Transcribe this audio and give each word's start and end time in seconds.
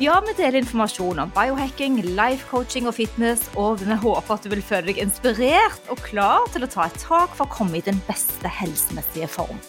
Ja, 0.00 0.14
vi 0.24 0.32
deler 0.32 0.62
informasjon 0.62 1.18
om 1.20 1.32
biohacking, 1.34 1.98
life 2.16 2.46
coaching 2.48 2.86
og 2.88 2.94
fitness, 2.96 3.42
og 3.60 3.82
vi 3.82 3.98
håper 4.00 4.32
at 4.32 4.46
du 4.46 4.48
vil 4.48 4.62
føle 4.64 4.86
deg 4.88 5.00
inspirert 5.02 5.90
og 5.92 6.00
klar 6.00 6.46
til 6.54 6.64
å 6.64 6.68
ta 6.72 6.86
et 6.88 6.96
tak 7.02 7.34
for 7.36 7.44
å 7.44 7.52
komme 7.52 7.76
i 7.76 7.84
den 7.84 8.00
beste 8.06 8.48
helsemessige 8.48 9.28
form. 9.28 9.60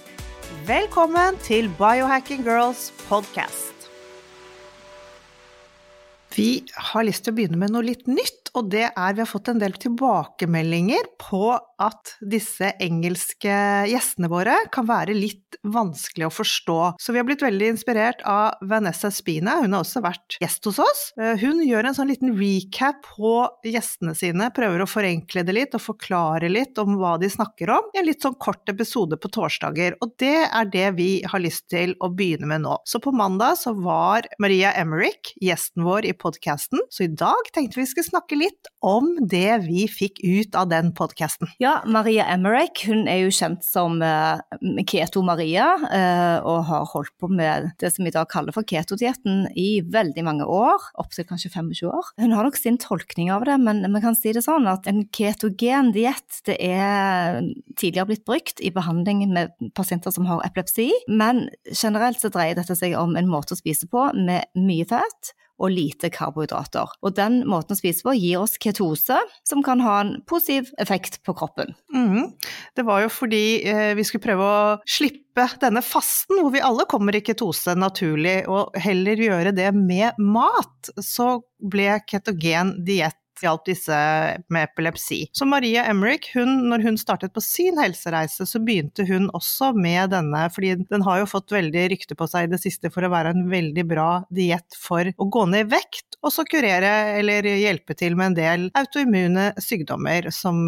Velkommen 0.70 1.35
til 1.44 1.67
Biohacking 1.76 2.45
Girls 2.48 2.94
podcast. 3.09 3.90
Vi 6.32 6.63
har 6.79 7.04
lyst 7.04 7.27
til 7.27 7.35
å 7.35 7.41
begynne 7.41 7.59
med 7.59 7.76
noe 7.76 7.84
litt 7.91 8.07
nytt, 8.07 8.40
og 8.57 8.71
det 8.74 8.88
er 8.90 9.16
vi 9.16 9.24
har 9.24 9.30
fått 9.30 9.52
en 9.52 9.62
del 9.62 9.76
tilbakemeldinger 9.80 11.13
på 11.21 11.54
at 11.82 12.16
disse 12.21 12.74
engelske 12.84 13.54
gjestene 13.90 14.30
våre 14.32 14.54
kan 14.74 14.85
være 14.90 15.16
litt 15.18 15.58
vanskelig 15.68 16.27
å 16.27 16.34
forstå. 16.34 16.77
Så 17.02 17.13
vi 17.13 17.20
har 17.21 17.27
blitt 17.27 17.43
veldig 17.43 17.71
inspirert 17.74 18.21
av 18.27 18.62
Vanessa 18.68 19.12
Spina, 19.13 19.58
hun 19.63 19.76
har 19.76 19.84
også 19.84 20.04
vært 20.04 20.38
gjest 20.41 20.68
hos 20.70 20.80
oss. 20.84 21.02
Eh, 21.20 21.40
hun 21.41 21.62
gjør 21.66 21.90
en 21.90 21.98
sånn 21.98 22.12
liten 22.12 22.34
recap 22.38 23.02
på 23.18 23.34
gjestene 23.68 24.13
sine, 24.18 24.49
prøver 24.55 24.84
å 24.84 24.90
forenkle 24.90 25.43
det 25.48 25.55
litt 25.58 25.77
og 25.77 25.84
forklare 25.84 26.52
litt 26.52 26.80
om 26.82 26.98
hva 27.02 27.15
de 27.21 27.30
snakker 27.32 27.71
om, 27.74 27.90
i 27.96 28.02
en 28.02 28.08
litt 28.08 28.24
sånn 28.24 28.38
kort 28.41 28.70
episode 28.71 29.18
på 29.21 29.32
torsdager. 29.34 29.98
Og 30.04 30.15
det 30.21 30.48
er 30.48 30.71
det 30.71 30.88
vi 30.99 31.10
har 31.27 31.43
lyst 31.43 31.68
til 31.74 31.96
å 32.02 32.12
begynne 32.13 32.49
med 32.52 32.65
nå. 32.65 32.77
Så 32.88 33.02
på 33.04 33.13
mandag 33.15 33.60
så 33.62 33.74
var 33.77 34.27
Maria 34.41 34.74
Emmerich 34.77 35.34
gjesten 35.41 35.86
vår 35.88 36.08
i 36.10 36.15
podkasten, 36.18 36.84
så 36.93 37.05
i 37.08 37.12
dag 37.12 37.52
tenkte 37.55 37.82
vi 37.82 37.90
skulle 37.90 38.10
snakke 38.12 38.40
litt 38.41 38.70
om 38.81 39.13
det 39.29 39.61
vi 39.67 39.85
fikk 39.89 40.21
ut 40.23 40.55
av 40.57 40.70
den 40.71 40.91
podkasten. 40.97 41.49
Ja, 41.61 41.79
Maria 41.85 42.25
Emmerich 42.34 42.84
hun 42.87 43.05
er 43.09 43.21
jo 43.23 43.34
kjent 43.34 43.65
som 43.65 43.99
uh, 44.01 44.41
Keto 44.89 45.23
Maria, 45.25 45.67
uh, 45.81 46.37
og 46.47 46.65
har 46.69 46.87
holdt 46.93 47.13
på 47.21 47.29
med 47.31 47.71
det 47.81 47.91
som 47.93 48.05
vi 48.05 48.12
i 48.12 48.15
dag 48.15 48.29
kaller 48.31 48.55
for 48.55 48.67
ketodietten 48.67 49.45
i 49.57 49.81
veldig 49.93 50.25
mange 50.25 50.47
år, 50.47 50.89
opptil 51.01 51.27
kanskje 51.29 51.53
25 51.53 51.91
år. 51.91 52.13
Hun 52.21 52.35
har 52.35 52.47
nok 52.47 52.59
sin 52.59 52.79
tolkning 52.81 53.31
av 53.34 53.45
det, 53.47 53.57
men 53.62 53.84
vi 53.85 54.03
kan 54.03 54.17
si 54.17 54.34
det 54.35 54.45
sånn 54.45 54.69
at 54.71 54.89
en 54.89 55.03
ketogen 55.13 55.93
diett 55.95 56.41
det 56.47 56.57
er 56.65 57.41
tidligere 57.77 58.09
blitt 58.09 58.25
brukt 58.27 58.62
i 58.63 58.73
behandling 58.73 59.27
med 59.31 59.53
pasienter 59.77 60.13
som 60.13 60.27
har 60.29 60.43
epilepsi, 60.47 60.89
men 61.12 61.47
generelt 61.69 62.21
så 62.21 62.31
dreier 62.34 62.57
dette 62.57 62.77
seg 62.77 62.97
om 62.99 63.15
en 63.19 63.29
måte 63.29 63.55
å 63.55 63.59
spise 63.59 63.89
på 63.91 64.09
med 64.17 64.50
mye 64.57 64.88
fett 64.89 65.35
og 65.62 65.73
lite 65.73 66.09
karbohydrater. 66.13 66.95
Og 67.06 67.16
den 67.17 67.41
måten 67.50 67.75
å 67.75 67.79
spise 67.79 68.06
på 68.06 68.16
gir 68.17 68.41
oss 68.41 68.57
ketose, 68.62 69.19
som 69.47 69.63
kan 69.66 69.84
ha 69.86 70.00
en 70.02 70.16
positiv 70.30 70.72
effekt 70.81 71.22
på 71.28 71.36
kroppen. 71.38 71.75
Mm. 71.94 72.34
Det 72.78 72.86
var 72.88 73.06
jo 73.06 73.12
fordi 73.13 73.62
eh, 73.69 73.91
vi 73.97 74.06
skulle 74.08 74.25
prøve 74.25 74.47
å 74.47 74.75
slippe 74.90 75.47
denne 75.62 75.84
fasten, 75.86 76.41
hvor 76.41 76.52
vi 76.56 76.63
alle 76.66 76.88
kommer 76.90 77.16
i 77.16 77.24
ketose 77.24 77.75
naturlig, 77.78 78.41
og 78.52 78.75
heller 78.81 79.22
gjøre 79.22 79.56
det 79.56 79.69
med 79.78 80.19
mat. 80.19 80.91
Så 81.00 81.38
ble 81.62 82.00
ketogen 82.09 82.75
diett 82.88 83.21
hjalp 83.46 83.66
disse 83.68 83.97
med 84.52 84.68
epilepsi. 84.68 85.24
Så 85.35 85.47
Maria 85.50 85.85
Emmerich, 85.90 86.31
hun, 86.35 86.68
når 86.72 86.85
hun 86.85 87.00
startet 87.02 87.34
på 87.35 87.44
sin 87.44 87.79
helsereise, 87.81 88.47
så 88.47 88.62
begynte 88.63 89.06
hun 89.07 89.29
også 89.38 89.72
med 89.78 90.13
denne, 90.16 90.46
fordi 90.53 90.75
den 90.84 91.06
har 91.07 91.22
jo 91.22 91.29
fått 91.29 91.53
veldig 91.56 91.88
rykte 91.94 92.18
på 92.18 92.28
seg 92.30 92.47
i 92.47 92.53
det 92.53 92.62
siste 92.63 92.91
for 92.94 93.06
å 93.06 93.12
være 93.13 93.35
en 93.35 93.46
veldig 93.51 93.85
bra 93.90 94.09
diett 94.34 94.78
for 94.80 95.12
å 95.18 95.30
gå 95.31 95.46
ned 95.51 95.68
i 95.68 95.72
vekt, 95.75 96.18
og 96.22 96.34
så 96.34 96.46
kurere 96.47 97.18
eller 97.19 97.46
hjelpe 97.50 97.96
til 97.97 98.18
med 98.18 98.31
en 98.31 98.40
del 98.40 98.68
autoimmune 98.78 99.51
sykdommer 99.62 100.30
som 100.34 100.68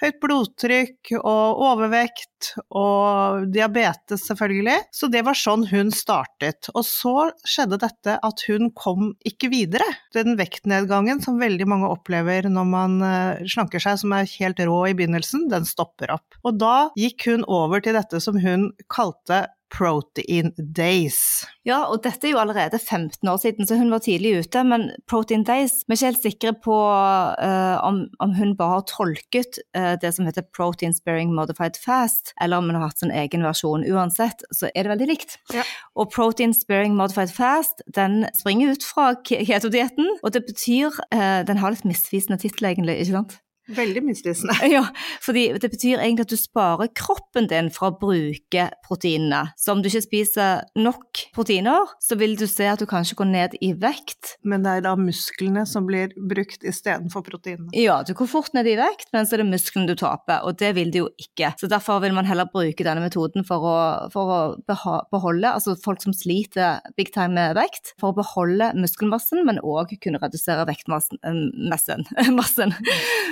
høyt 0.00 0.18
blodtrykk 0.22 1.12
og 1.20 1.60
overvekt 1.66 2.54
og 2.72 3.46
diabetes, 3.52 4.24
selvfølgelig. 4.28 4.78
Så 4.96 5.10
det 5.12 5.22
var 5.26 5.36
sånn 5.36 5.66
hun 5.70 5.92
startet. 5.94 6.70
Og 6.74 6.84
så 6.88 7.14
skjedde 7.44 7.80
dette 7.82 8.16
at 8.16 8.44
hun 8.48 8.70
kom 8.76 9.12
ikke 9.28 9.50
videre. 9.52 9.86
Den 10.16 10.38
vektnedgangen 10.40 11.20
som 11.24 11.40
veldig 11.40 11.68
mange 11.68 11.90
opplever 11.92 12.48
når 12.50 12.68
man 12.72 12.98
eh, 13.04 13.44
slanker 13.50 13.82
seg, 13.82 14.00
som 14.00 14.16
er 14.16 14.30
helt 14.38 14.64
rå 14.64 14.80
i 14.88 14.96
begynnelsen, 14.96 15.48
den 15.52 15.68
stopper 15.68 16.16
opp. 16.16 16.40
Og 16.44 16.60
da 16.60 16.90
gikk 16.98 17.28
hun 17.28 17.46
over 17.48 17.84
til 17.84 17.98
dette 17.98 18.22
som 18.24 18.40
hun 18.40 18.70
kalte 18.90 19.44
Protein 19.70 20.52
Days. 20.56 21.46
Ja, 21.66 21.84
og 21.92 22.02
dette 22.04 22.26
er 22.26 22.34
jo 22.34 22.40
allerede 22.40 22.78
15 22.78 23.28
år 23.28 23.38
siden, 23.42 23.66
så 23.68 23.76
hun 23.78 23.92
var 23.92 24.02
tidlig 24.04 24.32
ute. 24.40 24.62
Men 24.64 24.88
Protein 25.10 25.44
Days 25.44 25.80
Vi 25.86 25.94
er 25.94 25.98
ikke 25.98 26.10
helt 26.10 26.22
sikre 26.22 26.52
på 26.64 26.76
uh, 26.76 27.76
om, 27.86 28.02
om, 28.20 28.34
hun 28.34 28.56
bare 28.58 28.80
har 28.80 28.86
tolket 28.90 29.60
uh, 29.76 29.94
det 30.00 30.12
som 30.16 30.26
heter 30.28 30.46
Protein 30.56 30.94
Sparing 30.96 31.34
Modified 31.36 31.78
Fast, 31.84 32.34
eller 32.40 32.58
om 32.58 32.70
hun 32.70 32.78
har 32.78 32.88
hatt 32.88 33.02
sin 33.02 33.14
egen 33.14 33.44
versjon. 33.46 33.86
Uansett 33.86 34.44
så 34.56 34.70
er 34.74 34.84
det 34.86 34.94
veldig 34.94 35.10
likt. 35.12 35.36
Ja. 35.54 35.66
Og 35.94 36.10
Protein 36.14 36.54
Sparing 36.56 36.96
Modified 36.98 37.32
Fast 37.34 37.84
den 37.94 38.24
springer 38.38 38.74
ut 38.74 38.86
fra 38.86 39.12
ketodietten, 39.24 40.08
og 40.22 40.34
det 40.34 40.46
betyr 40.48 40.90
uh, 41.14 41.42
Den 41.46 41.62
har 41.62 41.74
litt 41.74 41.86
misvisende 41.88 42.40
tittel, 42.40 42.72
egentlig, 42.72 43.00
ikke 43.04 43.20
sant? 43.20 43.40
Veldig 43.76 44.02
misvisende. 44.04 44.56
Ja, 44.70 44.84
fordi 45.24 45.48
det 45.58 45.70
betyr 45.72 45.98
egentlig 45.98 46.28
at 46.28 46.32
du 46.32 46.38
sparer 46.38 46.90
kroppen 46.94 47.48
din 47.50 47.70
fra 47.74 47.88
å 47.90 47.96
bruke 47.98 48.68
proteinene. 48.86 49.50
Så 49.58 49.72
om 49.74 49.80
du 49.82 49.88
ikke 49.90 50.04
spiser 50.04 50.62
nok 50.78 51.24
proteiner, 51.34 51.90
så 52.02 52.18
vil 52.20 52.36
du 52.38 52.46
se 52.50 52.68
at 52.70 52.78
du 52.78 52.86
kanskje 52.90 53.18
går 53.18 53.30
ned 53.30 53.56
i 53.64 53.72
vekt. 53.74 54.36
Men 54.46 54.62
det 54.62 54.76
er 54.78 54.86
da 54.86 54.94
musklene 54.98 55.64
som 55.66 55.88
blir 55.88 56.14
brukt 56.14 56.66
istedenfor 56.66 57.24
proteinene? 57.26 57.72
Ja, 57.76 58.00
du 58.06 58.12
går 58.16 58.30
fort 58.30 58.54
ned 58.54 58.68
i 58.70 58.76
vekt, 58.78 59.10
men 59.16 59.26
så 59.26 59.36
er 59.36 59.42
det 59.42 59.50
musklene 59.50 59.90
du 59.90 59.96
taper, 59.98 60.44
og 60.46 60.60
det 60.62 60.72
vil 60.78 60.92
du 60.94 61.00
jo 61.02 61.08
ikke. 61.20 61.52
Så 61.60 61.70
derfor 61.70 62.02
vil 62.04 62.14
man 62.16 62.28
heller 62.28 62.50
bruke 62.50 62.86
denne 62.86 63.02
metoden 63.02 63.46
for 63.48 63.66
å, 63.66 63.76
for 64.14 64.34
å 64.34 64.40
beholde, 65.10 65.50
altså 65.50 65.76
folk 65.82 66.02
som 66.04 66.14
sliter 66.16 66.80
big 66.98 67.12
time 67.16 67.34
med 67.34 67.58
vekt, 67.58 67.94
for 68.00 68.12
å 68.12 68.18
beholde 68.20 68.70
muskelmassen, 68.78 69.42
men 69.48 69.60
òg 69.66 69.96
kunne 70.02 70.22
redusere 70.22 70.66
vektmassen. 70.68 71.20
Massen. 71.70 72.04
massen. 72.38 72.74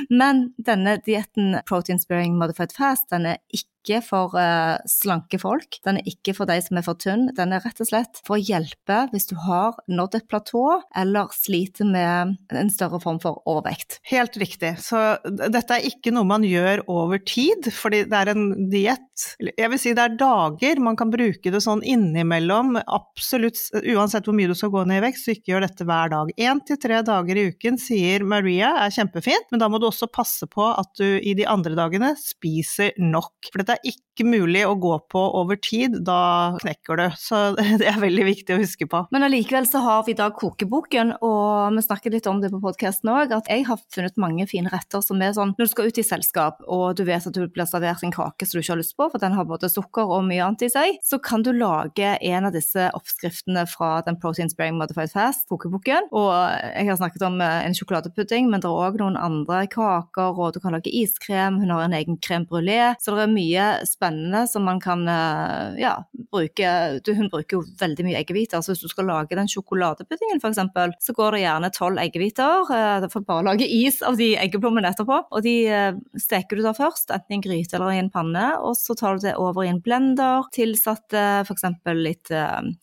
Men 0.09 0.28
men 0.29 0.55
denne 0.57 0.99
dietten 1.07 1.61
Protein 1.67 2.01
Sparing 2.01 2.37
Modified 2.39 2.73
Fast 2.77 3.11
den 3.13 3.27
er 3.33 3.41
ikke 3.49 3.71
ikke 3.79 4.01
for 4.05 4.35
uh, 4.37 4.77
slanke 4.91 5.39
folk. 5.41 5.79
Den 5.87 6.01
er 6.01 6.11
ikke 6.11 6.35
for 6.37 6.51
de 6.51 6.59
som 6.65 6.79
er 6.79 6.87
for 6.87 6.99
tynn. 7.01 7.29
Den 7.37 7.55
er 7.55 7.63
rett 7.65 7.81
og 7.83 7.89
slett 7.89 8.21
for 8.27 8.37
å 8.37 8.43
hjelpe 8.43 9.05
hvis 9.13 9.29
du 9.31 9.37
har 9.47 9.79
nådd 9.89 10.19
et 10.19 10.29
platå 10.31 10.65
eller 10.99 11.33
sliter 11.35 11.89
med 11.89 12.37
en 12.53 12.73
større 12.73 13.01
form 13.03 13.21
for 13.23 13.41
overvekt. 13.49 14.01
Helt 14.09 14.37
riktig. 14.41 14.75
Så 14.83 15.01
dette 15.25 15.79
er 15.79 15.89
ikke 15.89 16.13
noe 16.15 16.29
man 16.29 16.47
gjør 16.47 16.85
over 16.91 17.23
tid, 17.23 17.71
fordi 17.75 18.05
det 18.09 18.19
er 18.19 18.33
en 18.35 18.49
diett. 18.73 19.05
Jeg 19.49 19.71
vil 19.73 19.81
si 19.81 19.95
det 19.97 20.05
er 20.05 20.19
dager 20.19 20.83
man 20.83 20.99
kan 20.99 21.13
bruke 21.13 21.53
det 21.53 21.63
sånn 21.65 21.83
innimellom. 21.87 22.77
Absolutt, 22.85 23.61
uansett 23.79 24.29
hvor 24.29 24.37
mye 24.37 24.51
du 24.51 24.57
skal 24.59 24.73
gå 24.75 24.85
ned 24.89 25.01
i 25.01 25.07
vekt, 25.09 25.23
så 25.23 25.35
ikke 25.35 25.55
gjør 25.55 25.67
dette 25.67 25.87
hver 25.89 26.13
dag. 26.13 26.33
Én 26.39 26.63
til 26.67 26.81
tre 26.81 27.01
dager 27.07 27.39
i 27.39 27.49
uken, 27.53 27.79
sier 27.81 28.25
Maria, 28.27 28.75
er 28.85 28.95
kjempefint, 28.95 29.49
men 29.53 29.63
da 29.63 29.71
må 29.71 29.81
du 29.81 29.89
også 29.89 30.11
passe 30.13 30.49
på 30.51 30.67
at 30.69 30.93
du 30.99 31.19
i 31.19 31.35
de 31.39 31.47
andre 31.49 31.77
dagene 31.79 32.15
spiser 32.21 32.95
nok. 33.01 33.51
For 33.53 33.63
dette 33.69 33.77
er 33.77 33.91
ikke 33.93 34.08
mulig 34.27 34.65
å 34.67 34.75
gå 34.81 34.95
på 35.13 35.23
over 35.39 35.59
tid, 35.61 35.99
da 36.07 36.57
knekker 36.63 37.01
du. 37.01 37.07
Så 37.21 37.41
det 37.81 37.87
er 37.89 38.01
veldig 38.01 38.27
viktig 38.29 38.57
å 38.57 38.61
huske 38.63 38.89
på. 38.91 39.05
Men 39.15 39.27
allikevel 39.27 39.69
så 39.69 39.83
har 39.85 40.05
vi 40.07 40.15
i 40.15 40.19
dag 40.19 40.35
kokeboken, 40.39 41.15
og 41.25 41.77
vi 41.77 41.85
snakker 41.85 42.15
litt 42.15 42.29
om 42.31 42.43
det 42.43 42.51
på 42.53 42.63
podkasten 42.63 43.13
òg, 43.13 43.35
at 43.37 43.51
jeg 43.51 43.67
har 43.69 43.81
funnet 43.95 44.21
mange 44.21 44.47
fine 44.51 44.73
retter 44.73 45.03
som 45.05 45.21
er 45.23 45.35
sånn 45.37 45.55
når 45.59 45.69
du 45.69 45.73
skal 45.73 45.91
ut 45.91 46.01
i 46.01 46.07
selskap, 46.07 46.63
og 46.67 46.99
du 46.99 47.05
vet 47.09 47.27
at 47.29 47.35
du 47.35 47.45
blir 47.47 47.69
servert 47.69 48.05
en 48.05 48.15
kake 48.15 48.47
som 48.47 48.59
du 48.59 48.63
ikke 48.63 48.75
har 48.75 48.81
lyst 48.83 48.97
på, 48.99 49.09
for 49.13 49.23
den 49.23 49.37
har 49.37 49.49
både 49.49 49.71
sukker 49.73 50.13
og 50.19 50.27
mye 50.29 50.45
annet 50.45 50.67
i 50.67 50.71
seg, 50.73 50.99
så 51.05 51.21
kan 51.23 51.45
du 51.47 51.53
lage 51.57 52.15
en 52.17 52.49
av 52.49 52.55
disse 52.55 52.89
oppskriftene 52.97 53.65
fra 53.71 53.99
den 54.07 54.19
Protein 54.21 54.51
Sparing 54.53 54.79
Modified 54.79 55.13
Fast, 55.13 55.47
kokeboken. 55.51 56.11
Og 56.17 56.31
jeg 56.73 56.89
har 56.89 56.99
snakket 57.01 57.25
om 57.27 57.41
eh, 57.45 57.65
en 57.67 57.77
sjokoladepudding, 57.77 58.49
men 58.51 58.63
det 58.63 58.71
er 58.71 58.89
òg 58.89 58.99
noen 59.01 59.19
andre 59.21 59.65
kaker, 59.71 60.39
og 60.39 60.55
du 60.55 60.63
kan 60.63 60.77
lage 60.77 60.93
iskrem, 60.93 61.61
hun 61.63 61.73
har 61.75 61.87
en 61.87 61.97
egen 61.99 62.19
krem 62.25 62.47
brulé, 62.49 62.81
så 63.03 63.17
det 63.17 63.27
er 63.27 63.35
mye 63.35 63.69
spennende 63.89 64.08
spennende 64.09 64.47
som 64.49 64.65
man 64.65 64.81
kan 64.81 65.09
eh, 65.09 65.81
ja, 65.81 66.05
bruke 66.33 67.01
Hun 67.07 67.29
bruker 67.31 67.59
jo 67.59 67.63
veldig 67.81 68.05
mye 68.07 68.19
eggehviter, 68.21 68.61
så 68.63 68.73
hvis 68.73 68.83
du 68.83 68.89
skal 68.89 69.09
lage 69.09 69.37
den 69.37 69.49
sjokoladepuddingen 69.49 70.41
f.eks., 70.41 71.05
så 71.05 71.15
går 71.17 71.37
det 71.37 71.43
gjerne 71.43 71.71
tolv 71.75 72.01
eggehviter. 72.03 72.69
Eh, 72.75 73.01
du 73.03 73.09
får 73.13 73.25
bare 73.27 73.47
lage 73.47 73.67
is 73.67 74.01
av 74.03 74.17
de 74.19 74.35
eggeplommene 74.39 74.89
etterpå. 74.89 75.21
Og 75.31 75.45
de 75.45 75.55
eh, 75.69 75.99
steker 76.17 76.59
du 76.59 76.65
da 76.65 76.75
først, 76.77 77.13
enten 77.15 77.37
i 77.37 77.39
en 77.39 77.45
gryte 77.45 77.77
eller 77.79 77.95
i 77.95 78.03
en 78.03 78.11
panne, 78.13 78.47
og 78.63 78.77
så 78.79 78.97
tar 78.99 79.19
du 79.19 79.27
det 79.27 79.37
over 79.37 79.65
i 79.67 79.73
en 79.73 79.83
blender. 79.85 80.49
Tilsatt 80.55 81.15
f.eks. 81.15 81.67
litt 81.99 82.33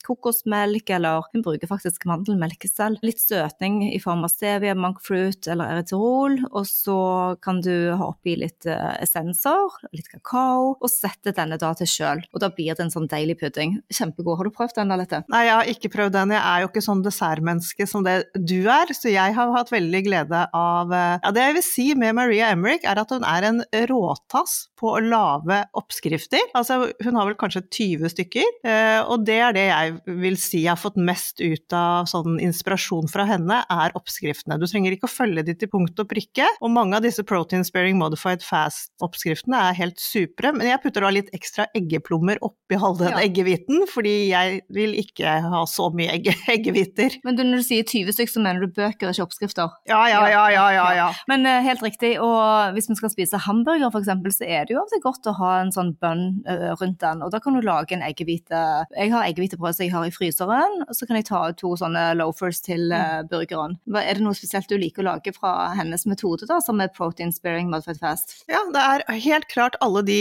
kokosmelk, 0.06 0.89
eller 0.98 1.25
hun 1.33 1.45
bruker 1.45 1.69
faktisk 1.69 2.07
mandelmelk 2.10 2.68
selv. 2.69 3.01
Litt 3.06 3.21
støtning 3.21 3.81
i 3.89 4.00
form 4.04 4.25
av 4.25 4.33
stevia, 4.33 4.75
monkfruit 4.78 5.50
eller 5.51 5.75
erytrol, 5.75 6.39
og 6.51 6.66
så 6.69 7.00
kan 7.44 7.62
du 7.66 7.94
ha 7.95 8.12
oppi 8.12 8.38
litt 8.39 8.68
essenser, 8.68 9.80
litt 9.95 10.10
kakao, 10.12 10.75
og 10.75 10.92
sette 10.92 11.15
denne 11.26 11.58
da 11.62 11.72
til 11.78 11.90
kjøl. 11.90 12.24
Og 12.34 12.44
da 12.44 12.50
blir 12.54 12.76
det 12.76 12.86
en 12.86 12.94
sånn 12.94 13.08
deilig 13.12 13.38
pudding. 13.42 13.78
Kjempegod. 13.94 14.38
Har 14.40 14.50
du 14.50 14.56
prøvd 14.56 14.78
den, 14.80 14.94
Alette? 14.96 15.22
Nei, 15.32 15.46
jeg 15.48 15.56
har 15.56 15.72
ikke 15.72 15.92
prøvd 15.94 16.16
den. 16.18 16.36
Jeg 16.36 16.44
er 16.44 16.64
jo 16.64 16.72
ikke 16.72 16.86
sånn 16.86 17.04
dessertmenneske 17.06 17.88
som 17.90 18.06
det 18.06 18.18
du 18.36 18.68
er, 18.72 18.92
så 18.96 19.12
jeg 19.12 19.36
har 19.38 19.54
hatt 19.56 19.72
veldig 19.74 20.02
glede 20.06 20.44
av 20.56 20.94
eh, 20.94 21.18
Ja, 21.24 21.34
det 21.36 21.46
jeg 21.48 21.58
vil 21.58 21.66
si 21.66 21.88
med 21.98 22.18
Maria 22.18 22.52
Emmerich, 22.54 22.86
er 22.86 23.02
at 23.02 23.14
hun 23.14 23.26
er 23.28 23.50
en 23.50 23.64
råtass 23.90 24.56
på 24.80 24.92
å 24.96 25.04
lage 25.04 25.62
oppskrifter. 25.78 26.44
Altså, 26.58 26.92
hun 27.04 27.20
har 27.20 27.30
vel 27.30 27.38
kanskje 27.40 27.64
20 27.66 28.14
stykker, 28.14 28.52
eh, 28.68 29.02
og 29.04 29.26
det 29.28 29.40
er 29.48 29.56
det 29.56 29.66
jeg 29.70 30.20
vil 30.24 30.40
si 30.42 30.64
jeg 30.66 30.74
har 30.74 30.82
fått 30.82 31.00
mest 31.00 31.42
ut 31.44 31.76
av 31.76 32.10
sånn 32.10 32.40
inspirasjon 32.44 33.10
fra 33.12 33.28
henne, 33.30 33.62
er 33.72 33.96
oppskriftene. 33.98 34.60
Du 34.62 34.68
trenger 34.70 34.96
ikke 34.96 35.10
å 35.10 35.14
følge 35.14 35.46
de 35.48 35.56
til 35.60 35.72
punkt 35.72 36.00
og 36.02 36.10
prikke, 36.12 36.48
og 36.62 36.74
mange 36.74 36.98
av 36.98 37.06
disse 37.06 37.26
protein 37.28 37.66
sparing 37.68 38.00
modified 38.00 38.44
fast-oppskriftene 38.46 39.62
er 39.70 39.80
helt 39.80 40.02
supre, 40.02 40.54
men 40.56 40.70
jeg 40.70 40.82
putter 40.84 41.05
da 41.06 41.13
litt 41.13 41.31
ekstra 41.36 41.68
eggeplommer 41.78 42.40
oppi 42.46 42.80
halve 42.81 43.12
ja. 43.12 43.22
eggehviten, 43.24 43.86
fordi 43.92 44.16
jeg 44.31 44.62
vil 44.74 44.96
ikke 45.00 45.38
ha 45.46 45.63
så 45.69 45.90
mye 45.96 46.18
egge, 46.18 46.36
eggehviter. 46.56 47.19
Men 47.28 47.38
du, 47.38 47.44
når 47.48 47.62
du 47.62 47.68
sier 47.68 47.86
20 47.88 48.16
stykker, 48.18 48.34
så 48.36 48.44
mener 48.44 48.66
du 48.66 48.74
bøker, 48.75 49.12
ikke 49.12 49.25
oppskrifter? 49.25 49.74
Ja, 49.90 50.02
ja, 50.12 50.24
ja, 50.31 50.44
ja. 50.54 50.66
ja, 50.75 50.88
ja. 50.98 51.10
Men 51.31 51.46
uh, 51.48 51.60
helt 51.66 51.84
riktig, 51.86 52.16
og 52.24 52.75
hvis 52.75 52.90
vi 52.92 52.98
skal 53.00 53.13
spise 53.13 53.42
hamburger 53.46 53.92
f.eks., 53.92 54.12
så 54.36 54.48
er 54.48 54.66
det 54.66 54.75
jo 54.75 54.81
alltid 54.81 55.04
godt 55.04 55.30
å 55.30 55.36
ha 55.40 55.52
en 55.62 55.74
sånn 55.75 55.94
bønn 56.02 56.25
uh, 56.50 56.72
rundt 56.80 57.00
den, 57.04 57.24
og 57.25 57.34
da 57.34 57.42
kan 57.44 57.56
du 57.56 57.63
lage 57.66 57.96
en 57.96 58.04
eggehvite 58.06 58.62
Jeg 58.96 59.12
har 59.13 59.28
eggehvitebrød 59.28 59.78
som 59.78 59.86
jeg 59.86 59.94
har 59.94 60.07
i 60.07 60.13
fryseren, 60.13 60.81
og 60.88 60.98
så 60.98 61.07
kan 61.07 61.19
jeg 61.19 61.30
ta 61.30 61.42
to 61.57 61.75
sånne 61.80 62.07
loafers 62.19 62.62
til 62.66 62.90
uh, 62.94 63.22
burgeren. 63.30 63.78
Er 64.02 64.18
det 64.18 64.25
noe 64.25 64.38
spesielt 64.38 64.69
du 64.72 64.78
liker 64.80 65.04
å 65.04 65.10
lage 65.12 65.34
fra 65.36 65.72
hennes 65.78 66.07
metode, 66.10 66.48
da, 66.50 66.60
som 66.63 66.81
er 66.84 66.94
protein 66.96 67.34
sparing 67.36 67.69
modified 67.72 68.02
fast? 68.02 68.38
Ja, 68.52 68.63
det 68.74 68.81
er 68.81 69.06
helt 69.25 69.48
klart 69.52 69.78
alle 69.86 70.04
de 70.06 70.19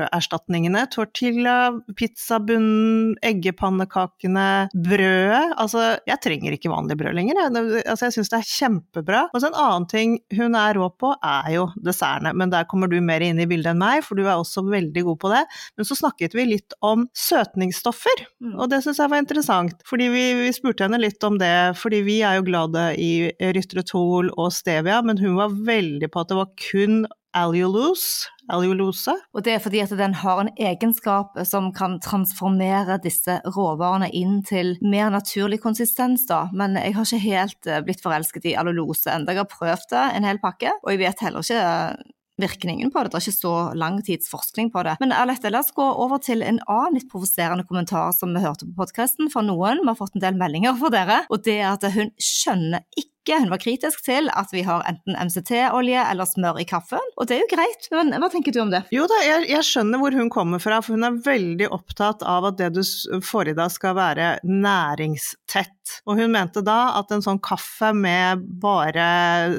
brøderstatningene. 0.00 0.84
Tortilla, 0.92 1.72
pizzabunnen, 1.96 3.16
eggepannekakene, 3.26 4.70
brødet. 4.74 5.54
Altså, 5.60 5.96
jeg 6.08 6.20
trenger 6.24 6.56
ikke 6.56 6.72
vanlig 6.72 6.96
brød 7.00 7.16
lenger. 7.16 7.40
Jeg, 7.40 7.84
altså, 7.84 8.08
jeg 8.08 8.16
syns 8.16 8.32
det 8.32 8.40
er 8.40 8.50
kjempebra. 8.50 9.22
Og 9.32 9.42
så 9.42 9.50
en 9.50 9.58
annen 9.58 9.88
ting 9.90 10.16
hun 10.36 10.56
er 10.58 10.78
rå 10.78 10.88
på, 11.00 11.12
er 11.16 11.52
jo 11.56 11.68
dessertene. 11.84 12.34
Men 12.36 12.52
der 12.52 12.68
kommer 12.70 12.90
du 12.90 12.98
mer 13.04 13.22
inn 13.24 13.40
i 13.40 13.48
bildet 13.50 13.74
enn 13.74 13.82
meg, 13.82 14.04
for 14.06 14.18
du 14.18 14.24
er 14.26 14.36
også 14.36 14.64
veldig 14.68 15.04
god 15.10 15.20
på 15.20 15.32
det. 15.34 15.44
Men 15.76 15.88
så 15.88 15.98
snakket 15.98 16.36
vi 16.36 16.48
litt 16.54 16.76
om 16.86 17.06
søtningsstoffer, 17.16 18.26
mm. 18.42 18.56
og 18.56 18.70
det 18.72 18.82
syns 18.84 19.00
jeg 19.02 19.12
var 19.12 19.22
interessant. 19.22 19.84
Fordi 19.88 20.10
vi, 20.12 20.24
vi, 20.40 20.50
spurte 20.54 20.86
henne 20.86 21.00
litt 21.00 21.22
om 21.26 21.38
det, 21.40 21.76
fordi 21.78 22.02
vi 22.06 22.20
er 22.26 22.38
jo 22.38 22.46
glade 22.48 22.90
i 23.00 23.30
rytretol 23.54 24.32
og 24.34 24.50
stevia, 24.54 25.00
men 25.06 25.20
hun 25.20 25.38
var 25.38 25.54
veldig 25.66 26.10
på 26.10 26.22
at 26.22 26.32
det 26.32 26.38
var 26.40 26.52
kun 26.70 27.04
allulose, 27.36 28.30
allulose. 28.52 29.14
Og 29.34 29.44
det 29.46 29.56
er 29.56 29.64
fordi 29.64 29.82
at 29.84 29.94
den 29.98 30.14
har 30.22 30.42
en 30.42 30.52
egenskap 30.58 31.38
som 31.48 31.70
kan 31.76 31.98
transformere 32.04 33.00
disse 33.02 33.40
råvarene 33.56 34.10
inn 34.16 34.40
til 34.46 34.76
mer 34.82 35.10
naturlig 35.14 35.60
konsistens, 35.62 36.26
da. 36.28 36.46
Men 36.52 36.78
jeg 36.80 36.96
har 36.96 37.08
ikke 37.08 37.26
helt 37.26 37.70
eh, 37.70 37.82
blitt 37.86 38.04
forelsket 38.04 38.50
i 38.50 38.56
allulose 38.60 39.12
ennå. 39.12 39.32
Jeg 39.32 39.44
har 39.44 39.50
prøvd 39.50 39.90
det 39.94 40.06
en 40.16 40.26
hel 40.26 40.40
pakke, 40.42 40.74
og 40.82 40.94
jeg 40.94 41.04
vet 41.04 41.26
heller 41.26 41.46
ikke 41.46 42.08
virkningen 42.40 42.90
på 42.90 43.02
det. 43.02 43.12
Det 43.12 43.18
er 43.18 43.26
ikke 43.28 43.36
så 43.36 43.54
lang 43.76 44.00
tids 44.04 44.30
forskning 44.32 44.70
på 44.72 44.84
det. 44.86 44.96
Men 45.02 45.14
Alette, 45.16 45.52
la 45.52 45.62
oss 45.64 45.74
gå 45.76 45.84
over 45.84 46.22
til 46.24 46.44
en 46.46 46.60
annen 46.66 46.98
litt 46.98 47.10
provoserende 47.10 47.66
kommentar 47.68 48.14
som 48.16 48.34
vi 48.34 48.42
hørte 48.44 48.68
på 48.68 48.78
podkasten 48.80 49.30
fra 49.32 49.44
noen. 49.46 49.82
Vi 49.82 49.90
har 49.90 49.98
fått 49.98 50.16
en 50.16 50.24
del 50.24 50.38
meldinger 50.40 50.76
fra 50.80 50.92
dere, 50.94 51.22
og 51.30 51.44
det 51.46 51.58
er 51.60 51.70
at 51.74 51.86
hun 51.94 52.12
skjønner 52.16 52.86
ikke 52.96 53.09
ikke. 53.20 53.40
Hun 53.40 53.52
var 53.52 53.60
kritisk 53.62 54.04
til 54.04 54.30
at 54.32 54.52
vi 54.54 54.62
har 54.66 54.84
enten 54.88 55.16
MCT-olje 55.16 56.04
eller 56.10 56.28
smør 56.28 56.60
i 56.60 56.66
kaffen, 56.68 57.04
og 57.16 57.28
det 57.28 57.36
er 57.36 57.44
jo 57.44 57.50
greit, 57.52 57.88
men 57.92 58.14
hva 58.20 58.30
tenker 58.32 58.54
du 58.54 58.60
om 58.64 58.72
det? 58.72 58.82
Jo 58.94 59.06
da, 59.10 59.20
jeg, 59.24 59.48
jeg, 59.50 59.66
skjønner 59.66 60.00
hvor 60.00 60.16
hun 60.16 60.30
kommer 60.32 60.62
fra, 60.62 60.80
for 60.84 60.96
hun 60.96 61.06
er 61.06 61.20
veldig 61.24 61.70
opptatt 61.74 62.24
av 62.26 62.50
at 62.50 62.58
det 62.60 62.72
du 62.76 62.82
får 63.24 63.52
i 63.52 63.56
deg 63.58 63.74
skal 63.74 63.96
være 63.98 64.30
næringstett. 64.46 65.76
Og 66.06 66.20
hun 66.20 66.32
mente 66.32 66.62
da 66.62 66.94
at 67.00 67.10
en 67.12 67.24
sånn 67.24 67.40
kaffe 67.42 67.90
med 67.96 68.44
bare 68.62 69.06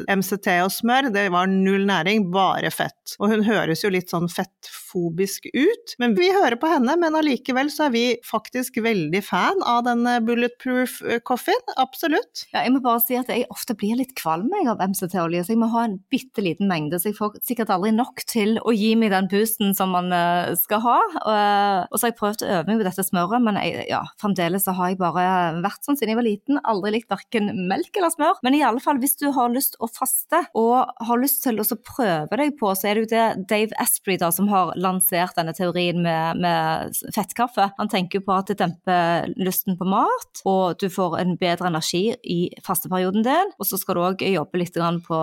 MCT 0.07 0.47
og 0.63 0.71
smør, 0.73 1.09
det 1.13 1.27
var 1.33 1.49
null 1.51 1.85
næring, 1.89 2.29
bare 2.33 2.71
fett. 2.73 3.17
Og 3.19 3.33
hun 3.33 3.45
høres 3.45 3.83
jo 3.83 3.91
litt 3.91 4.11
sånn 4.13 4.29
fettfobisk 4.31 5.49
ut, 5.51 5.95
men 6.01 6.15
vi 6.17 6.31
hører 6.33 6.57
på 6.61 6.69
henne, 6.71 6.95
men 7.01 7.17
allikevel 7.19 7.71
så 7.73 7.89
er 7.89 7.95
vi 7.95 8.05
faktisk 8.27 8.79
veldig 8.83 9.23
fan 9.25 9.61
av 9.67 9.83
denne 9.89 10.17
bulletproof 10.25 11.01
coffeen, 11.27 11.75
absolutt. 11.81 12.47
Ja, 12.53 12.63
jeg 12.63 12.75
må 12.75 12.83
bare 12.83 13.03
si 13.03 13.17
at 13.19 13.29
jeg 13.31 13.47
ofte 13.51 13.75
blir 13.77 13.97
litt 13.99 14.13
kvalm 14.17 14.51
av 14.67 14.81
MCT-olje, 14.81 15.43
så 15.45 15.53
jeg 15.53 15.59
må 15.61 15.69
ha 15.73 15.85
en 15.87 15.97
bitte 16.11 16.43
liten 16.43 16.69
mengde. 16.69 16.99
Så 16.99 17.11
jeg 17.11 17.17
får 17.17 17.39
sikkert 17.45 17.71
aldri 17.73 17.91
nok 17.95 18.23
til 18.29 18.57
å 18.61 18.73
gi 18.75 18.93
meg 18.99 19.13
den 19.13 19.29
boosten 19.31 19.75
som 19.77 19.93
man 19.95 20.11
uh, 20.13 20.53
skal 20.59 20.83
ha. 20.85 20.97
Uh, 21.21 21.79
og 21.89 21.97
så 21.97 22.07
har 22.07 22.13
jeg 22.13 22.19
prøvd 22.19 22.45
å 22.45 22.51
øve 22.57 22.69
meg 22.69 22.81
på 22.81 22.87
dette 22.87 23.05
smøret, 23.07 23.45
men 23.45 23.59
jeg, 23.61 23.85
ja, 23.91 24.01
fremdeles 24.21 24.67
så 24.67 24.75
har 24.77 24.91
jeg 24.91 25.01
bare 25.01 25.25
vært 25.63 25.87
sånn 25.87 25.99
siden 25.99 26.13
jeg 26.13 26.21
var 26.21 26.27
liten. 26.27 26.61
Aldri 26.71 26.95
likt 26.97 27.11
verken 27.11 27.51
melk 27.69 27.99
eller 27.99 28.13
smør. 28.13 28.41
Men 28.45 28.57
i 28.57 28.63
alle 28.67 28.83
fall, 28.83 29.01
hvis 29.01 29.17
du 29.21 29.27
har 29.35 29.51
lyst 29.53 29.77
å 29.81 29.89
faste 29.91 30.43
og 30.57 30.91
har 31.07 31.21
lyst 31.21 31.43
til 31.45 31.61
å 31.61 31.67
prøve 31.81 32.39
deg 32.39 32.55
på, 32.59 32.71
så 32.77 32.89
er 32.89 32.97
det 32.97 33.05
jo 33.05 33.11
det 33.13 33.27
Dave 33.51 33.81
Asprey 33.81 34.19
da, 34.21 34.31
som 34.33 34.49
har 34.51 34.73
lansert 34.79 35.37
denne 35.37 35.55
teorien 35.57 36.01
med, 36.03 36.41
med 36.41 37.01
fettkaffe. 37.15 37.71
Han 37.79 37.91
tenker 37.91 38.19
jo 38.19 38.27
på 38.27 38.37
at 38.37 38.51
det 38.51 38.59
demper 38.61 39.31
lysten 39.41 39.77
på 39.79 39.87
mat, 39.89 40.43
og 40.47 40.79
du 40.81 40.87
får 40.91 41.19
en 41.21 41.35
bedre 41.41 41.69
energi 41.71 42.03
i 42.21 42.39
fasteperioden 42.65 43.25
din 43.25 43.40
del, 43.41 43.51
og 43.57 43.67
så 43.67 43.79
skal 43.79 43.97
du 43.97 44.03
òg 44.05 44.23
jobbe 44.25 44.61
litt 44.61 44.77
på 45.05 45.19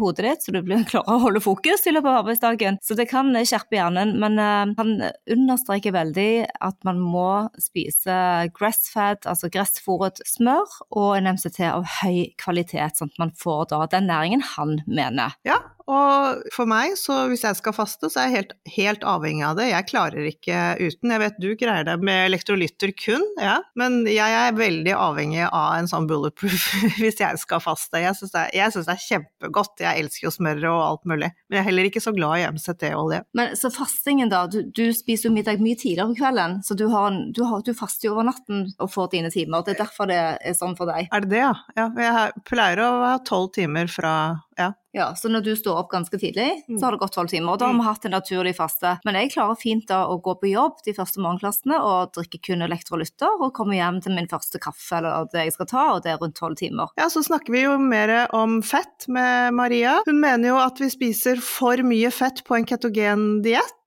hodet 0.00 0.26
ditt, 0.26 0.44
så 0.44 0.54
du 0.54 0.60
blir 0.64 0.84
klarer 0.90 1.16
å 1.16 1.22
holde 1.24 1.42
fokus 1.42 1.86
i 1.86 1.94
løpet 1.94 2.10
av 2.10 2.20
arbeidsdagen. 2.22 2.78
Så 2.84 2.96
det 2.98 3.08
kan 3.10 3.32
skjerpe 3.42 3.78
hjernen, 3.78 4.14
men 4.22 4.38
uh, 4.40 4.72
han 4.78 4.94
understreker 5.30 5.96
veldig 5.96 6.30
at 6.62 6.78
man 6.86 7.00
må 7.02 7.48
spise 7.60 8.16
grassfed, 8.56 9.26
altså 9.28 9.50
gressfòret 9.52 10.22
smør, 10.28 10.78
og 10.94 11.16
en 11.18 11.32
MCT 11.34 11.62
av 11.70 11.86
høy 12.02 12.32
kvalitet, 12.40 12.98
sånn 12.98 13.12
at 13.12 13.22
man 13.22 13.36
får 13.38 13.70
da 13.72 13.84
den 13.92 14.10
næringen 14.10 14.44
han 14.54 14.80
mener. 14.86 15.36
Ja, 15.48 15.60
og 15.90 16.42
for 16.54 16.68
meg, 16.70 16.94
så 16.98 17.26
hvis 17.30 17.42
jeg 17.46 17.58
skal 17.58 17.74
faste, 17.74 18.10
så 18.12 18.22
er 18.22 18.28
jeg 18.28 18.36
helt, 18.36 18.52
helt, 18.76 19.06
avhengig 19.08 19.44
av 19.46 19.58
det. 19.58 19.68
Jeg 19.72 19.88
klarer 19.90 20.28
ikke 20.28 20.60
uten. 20.78 21.12
Jeg 21.14 21.22
vet 21.22 21.40
du 21.42 21.48
greier 21.58 21.86
det 21.88 21.96
med 22.04 22.28
elektrolytter 22.28 22.92
kun, 22.98 23.24
ja. 23.40 23.58
Men 23.78 24.02
jeg 24.10 24.36
er 24.38 24.56
veldig 24.56 24.94
avhengig 24.94 25.44
av 25.48 25.78
en 25.78 25.90
sånn 25.90 26.06
bulletproof 26.10 26.68
hvis 27.02 27.20
jeg 27.22 27.40
skal 27.42 27.62
faste. 27.64 28.02
Jeg 28.02 28.16
syns 28.18 28.34
det, 28.34 28.46
det, 28.54 28.82
er 28.94 29.02
kjempegodt. 29.06 29.82
Jeg 29.82 30.04
elsker 30.04 30.28
jo 30.28 30.34
smør 30.34 30.62
og 30.70 30.82
alt 30.86 31.10
mulig. 31.10 31.32
Men 31.48 31.58
jeg 31.58 31.64
er 31.64 31.68
heller 31.70 31.90
ikke 31.90 32.04
så 32.04 32.14
glad 32.14 32.38
i 32.38 32.46
MCT-olje. 32.54 33.22
Men 33.38 33.56
så 33.58 33.72
fastingen, 33.74 34.30
da. 34.32 34.44
Du, 34.50 34.60
du, 34.68 34.84
spiser 34.96 35.28
jo 35.28 35.34
middag 35.34 35.62
mye 35.62 35.78
tidligere 35.78 36.12
på 36.12 36.20
kvelden, 36.20 36.58
så 36.66 36.76
du, 36.78 36.86
har, 36.92 37.16
du, 37.34 37.42
har, 37.48 37.64
du 37.66 37.72
faster 37.76 38.08
jo 38.08 38.16
over 38.16 38.28
natten 38.30 38.66
og 38.78 38.92
får 38.92 39.12
dine 39.16 39.32
timer. 39.34 39.64
Det 39.66 39.74
er 39.76 39.82
derfor 39.82 40.10
det 40.10 40.20
er 40.38 40.56
sånn 40.56 40.76
for 40.78 40.90
deg. 40.90 41.10
Er 41.10 41.24
det 41.24 41.32
det, 41.32 41.42
ja? 41.42 41.52
ja 41.78 41.88
jeg 42.06 42.46
pleier 42.48 42.84
å 42.84 42.90
ha 43.06 43.16
tolv 43.26 43.50
timer 43.56 43.90
fra 43.90 44.14
ja, 44.56 44.72
ja, 44.92 45.14
Så 45.16 45.28
når 45.32 45.40
du 45.40 45.52
står 45.56 45.78
opp 45.80 45.90
ganske 45.92 46.18
tidlig, 46.20 46.48
så 46.66 46.74
mm. 46.74 46.82
har 46.84 46.92
det 46.92 47.00
gått 47.00 47.14
tolv 47.16 47.30
timer. 47.32 47.54
Og 47.54 47.60
da 47.60 47.68
har 47.68 47.72
vi 47.72 47.80
mm. 47.80 47.86
hatt 47.86 48.04
en 48.04 48.14
naturlig 48.16 48.52
faste. 48.58 48.90
Men 49.06 49.16
jeg 49.16 49.32
klarer 49.32 49.56
fint 49.56 49.86
da 49.88 50.02
å 50.04 50.18
gå 50.20 50.34
på 50.40 50.50
jobb 50.50 50.82
de 50.84 50.94
første 50.96 51.22
morgenklassene 51.24 51.78
og 51.80 52.12
drikke 52.16 52.42
kun 52.50 52.64
elektrolytter, 52.66 53.40
og 53.40 53.54
komme 53.56 53.78
hjem 53.78 54.02
til 54.04 54.16
min 54.16 54.28
første 54.30 54.60
kaffe 54.62 55.00
eller 55.00 55.28
det 55.32 55.46
jeg 55.46 55.56
skal 55.56 55.70
ta, 55.70 55.84
og 55.94 56.02
det 56.04 56.12
er 56.12 56.20
rundt 56.20 56.36
tolv 56.36 56.58
timer. 56.60 56.92
Ja, 57.00 57.08
så 57.12 57.24
snakker 57.24 57.54
vi 57.54 57.64
jo 57.64 57.78
mer 57.80 58.12
om 58.36 58.60
fett 58.66 59.08
med 59.08 59.56
Maria. 59.56 60.00
Hun 60.08 60.20
mener 60.20 60.52
jo 60.52 60.60
at 60.60 60.82
vi 60.82 60.92
spiser 60.92 61.40
for 61.42 61.80
mye 61.86 62.12
fett 62.12 62.44
på 62.44 62.58
en 62.58 62.68
ketogen 62.68 63.40
diett 63.46 63.78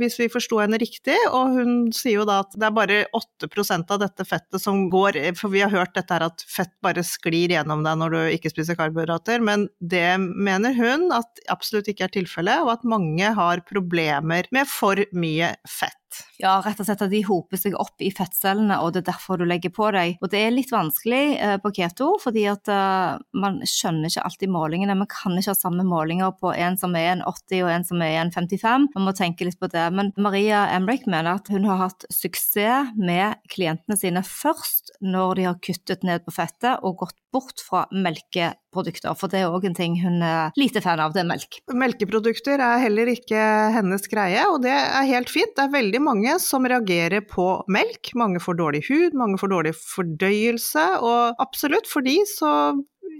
hvis 0.00 0.18
vi 0.20 0.30
forsto 0.32 0.58
henne 0.62 0.78
riktig. 0.80 1.16
Og 1.30 1.56
hun 1.58 1.74
sier 1.94 2.20
jo 2.20 2.28
da 2.28 2.40
at 2.44 2.54
det 2.56 2.68
er 2.68 2.76
bare 2.76 3.00
8% 3.16 3.94
av 3.94 4.02
dette 4.02 4.26
fettet 4.28 4.62
som 4.62 4.86
går 4.92 5.18
For 5.38 5.52
vi 5.52 5.62
har 5.64 5.72
hørt 5.72 5.94
dette 5.96 6.14
her 6.14 6.26
at 6.26 6.44
fett 6.50 6.72
bare 6.84 7.04
sklir 7.06 7.54
gjennom 7.54 7.84
deg 7.86 7.98
når 8.00 8.14
du 8.14 8.20
ikke 8.36 8.52
spiser 8.52 8.78
karbohydrater, 8.78 9.42
men 9.44 9.68
det 9.80 10.16
mener 10.20 10.74
hun 10.76 11.10
at 11.14 11.42
absolutt 11.52 11.88
ikke 11.90 12.08
er 12.08 12.14
tilfellet, 12.18 12.64
og 12.64 12.74
at 12.76 12.88
mange 12.88 13.34
har 13.36 13.64
problemer 13.68 14.48
med 14.54 14.70
for 14.70 15.00
mye 15.16 15.54
fett. 15.68 16.03
Ja, 16.40 16.56
rett 16.64 16.80
og 16.82 16.88
slett 16.88 17.02
at 17.04 17.12
de 17.12 17.22
hoper 17.26 17.60
seg 17.60 17.76
opp 17.80 18.02
i 18.02 18.10
fettcellene, 18.14 18.80
og 18.82 18.94
det 18.94 19.04
er 19.04 19.10
derfor 19.12 19.40
du 19.40 19.46
legger 19.48 19.72
på 19.74 19.90
deg. 19.94 20.18
Og 20.22 20.30
det 20.32 20.42
er 20.42 20.54
litt 20.54 20.72
vanskelig 20.74 21.22
eh, 21.38 21.56
på 21.62 21.72
keto, 21.76 22.14
fordi 22.22 22.46
at 22.50 22.70
uh, 22.70 23.20
man 23.36 23.60
skjønner 23.68 24.10
ikke 24.10 24.24
alltid 24.28 24.52
målingene. 24.54 24.98
Man 24.98 25.10
kan 25.10 25.36
ikke 25.38 25.52
ha 25.52 25.58
samme 25.58 25.86
målinger 25.86 26.34
på 26.40 26.52
en 26.54 26.78
som 26.80 26.96
er 26.98 27.12
en 27.14 27.24
80 27.26 27.64
og 27.64 27.72
en 27.74 27.88
som 27.88 28.04
er 28.04 28.18
en 28.22 28.32
55. 28.34 28.88
Man 28.94 29.06
må 29.08 29.14
tenke 29.16 29.48
litt 29.48 29.60
på 29.60 29.70
det. 29.72 29.86
Men 29.94 30.12
Maria 30.20 30.66
Emrik 30.74 31.08
mener 31.10 31.36
at 31.38 31.50
hun 31.52 31.68
har 31.70 31.86
hatt 31.86 32.08
suksess 32.12 32.94
med 32.98 33.38
klientene 33.52 33.96
sine 33.98 34.22
først 34.24 34.94
når 35.04 35.38
de 35.38 35.46
har 35.48 35.60
kuttet 35.62 36.04
ned 36.06 36.24
på 36.24 36.34
fettet 36.34 36.82
og 36.84 37.00
gått 37.02 37.18
bort 37.34 37.62
fra 37.66 37.82
melkeprodukter, 37.90 39.14
for 39.18 39.32
det 39.32 39.42
er 39.42 39.52
òg 39.52 39.66
en 39.66 39.76
ting 39.76 39.96
hun 40.02 40.22
er 40.22 40.54
lite 40.58 40.82
fan 40.84 41.02
av, 41.02 41.14
det 41.14 41.24
er 41.24 41.28
melk. 41.28 41.58
Melkeprodukter 41.74 42.62
er 42.62 42.82
heller 42.84 43.10
ikke 43.10 43.40
hennes 43.74 44.06
greie, 44.10 44.44
og 44.50 44.60
det 44.62 44.74
er 44.74 45.08
helt 45.10 45.32
fint. 45.32 45.54
Det 45.56 45.66
er 45.66 45.74
veldig 45.74 46.02
mange 46.04 46.36
som 46.42 46.66
reagerer 46.68 47.24
på 47.26 47.48
melk. 47.72 48.12
Mange 48.18 48.42
får 48.42 48.58
dårlig 48.60 48.84
hud, 48.88 49.16
mange 49.18 49.40
får 49.40 49.52
dårlig 49.52 49.74
fordøyelse, 49.80 50.84
og 51.00 51.42
absolutt, 51.42 51.88
for 51.90 52.04
de 52.06 52.18
så 52.28 52.52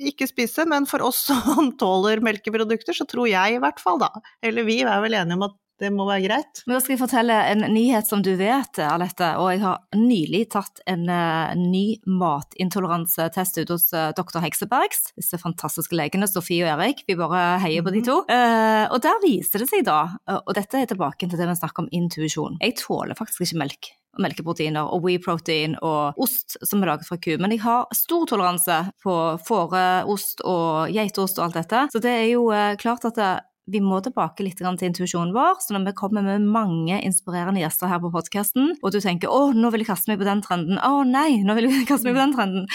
ikke 0.05 0.29
spise, 0.29 0.65
men 0.71 0.89
for 0.91 1.05
oss 1.07 1.25
som 1.31 1.73
tåler 1.81 2.23
melkeprodukter, 2.25 2.97
så 2.97 3.07
tror 3.11 3.31
jeg 3.31 3.57
i 3.57 3.61
hvert 3.63 3.83
fall, 3.83 4.01
da, 4.03 4.11
eller 4.45 4.67
vi 4.69 4.81
er 4.83 5.05
vel 5.05 5.17
enige 5.19 5.39
om 5.39 5.47
at 5.49 5.61
det 5.83 5.91
må 5.91 6.07
være 6.07 6.23
greit. 6.29 6.63
Men 6.67 6.77
da 6.77 6.81
skal 6.83 6.95
jeg 6.95 7.01
fortelle 7.01 7.37
en 7.51 7.65
nyhet 7.75 8.07
som 8.07 8.23
du 8.23 8.31
vet, 8.39 8.79
Alette. 8.85 9.33
Og 9.43 9.51
jeg 9.51 9.63
har 9.65 9.81
nylig 9.99 10.45
tatt 10.55 10.83
en 10.91 11.09
uh, 11.11 11.55
ny 11.59 11.99
matintoleransetest 12.07 13.59
ut 13.63 13.73
hos 13.75 13.89
uh, 13.97 14.13
doktor 14.17 14.45
Heksebergs. 14.45 15.11
Disse 15.19 15.41
fantastiske 15.43 15.99
legene, 15.99 16.29
Sofie 16.31 16.63
og 16.67 16.77
Erik. 16.77 17.03
Vi 17.09 17.19
bare 17.19 17.59
heier 17.65 17.85
på 17.87 17.95
de 17.95 18.05
to. 18.07 18.21
Uh, 18.31 18.87
og 18.87 19.01
der 19.05 19.19
viser 19.25 19.65
det 19.65 19.71
seg 19.73 19.83
da, 19.89 19.99
og 20.37 20.55
dette 20.57 20.79
er 20.79 20.89
tilbake 20.91 21.27
til 21.27 21.41
det 21.41 21.51
vi 21.51 21.59
snakker 21.59 21.85
om 21.85 21.93
intuisjon. 21.95 22.61
Jeg 22.63 22.79
tåler 22.79 23.19
faktisk 23.19 23.47
ikke 23.49 23.63
melk 23.65 23.95
og 24.15 24.23
melkeproteiner 24.23 24.93
og 24.95 25.03
whey-protein 25.03 25.73
og 25.83 26.21
ost 26.23 26.55
som 26.63 26.85
er 26.85 26.93
laget 26.93 27.09
fra 27.09 27.19
ku. 27.19 27.33
Men 27.43 27.51
jeg 27.51 27.65
har 27.65 27.89
stor 27.99 28.29
toleranse 28.31 28.77
på 29.03 29.15
fåreost 29.43 30.45
og 30.47 30.95
geitost 30.95 31.41
og 31.41 31.49
alt 31.49 31.59
dette. 31.59 31.81
Så 31.91 32.03
det 32.05 32.13
er 32.21 32.29
jo 32.31 32.45
klart 32.79 33.09
at 33.11 33.19
det, 33.19 33.33
vi 33.71 33.81
må 33.81 34.01
tilbake 34.05 34.45
litt 34.45 34.61
til 34.61 34.69
intuisjonen 34.69 35.35
vår. 35.35 35.59
Så 35.65 35.75
når 35.75 35.89
vi 35.89 35.97
kommer 35.99 36.25
med 36.27 36.45
mange 36.45 37.01
inspirerende 37.01 37.63
gjester 37.63 37.91
her 37.91 38.03
på 38.03 38.13
podkasten, 38.15 38.75
og 38.83 38.93
du 38.93 39.01
tenker 39.01 39.29
'Å, 39.29 39.55
nå 39.55 39.71
vil 39.73 39.85
jeg 39.85 39.93
kaste 39.93 40.13
meg 40.13 40.21
på 40.21 40.29
den 40.29 40.43
trenden', 40.43 40.79
'Å 40.79 41.05
nei, 41.09 41.43
nå 41.43 41.55
vil 41.55 41.71
jeg 41.71 41.89
kaste 41.93 42.05
meg 42.05 42.17
på 42.17 42.25
den 42.25 42.37
trenden', 42.37 42.67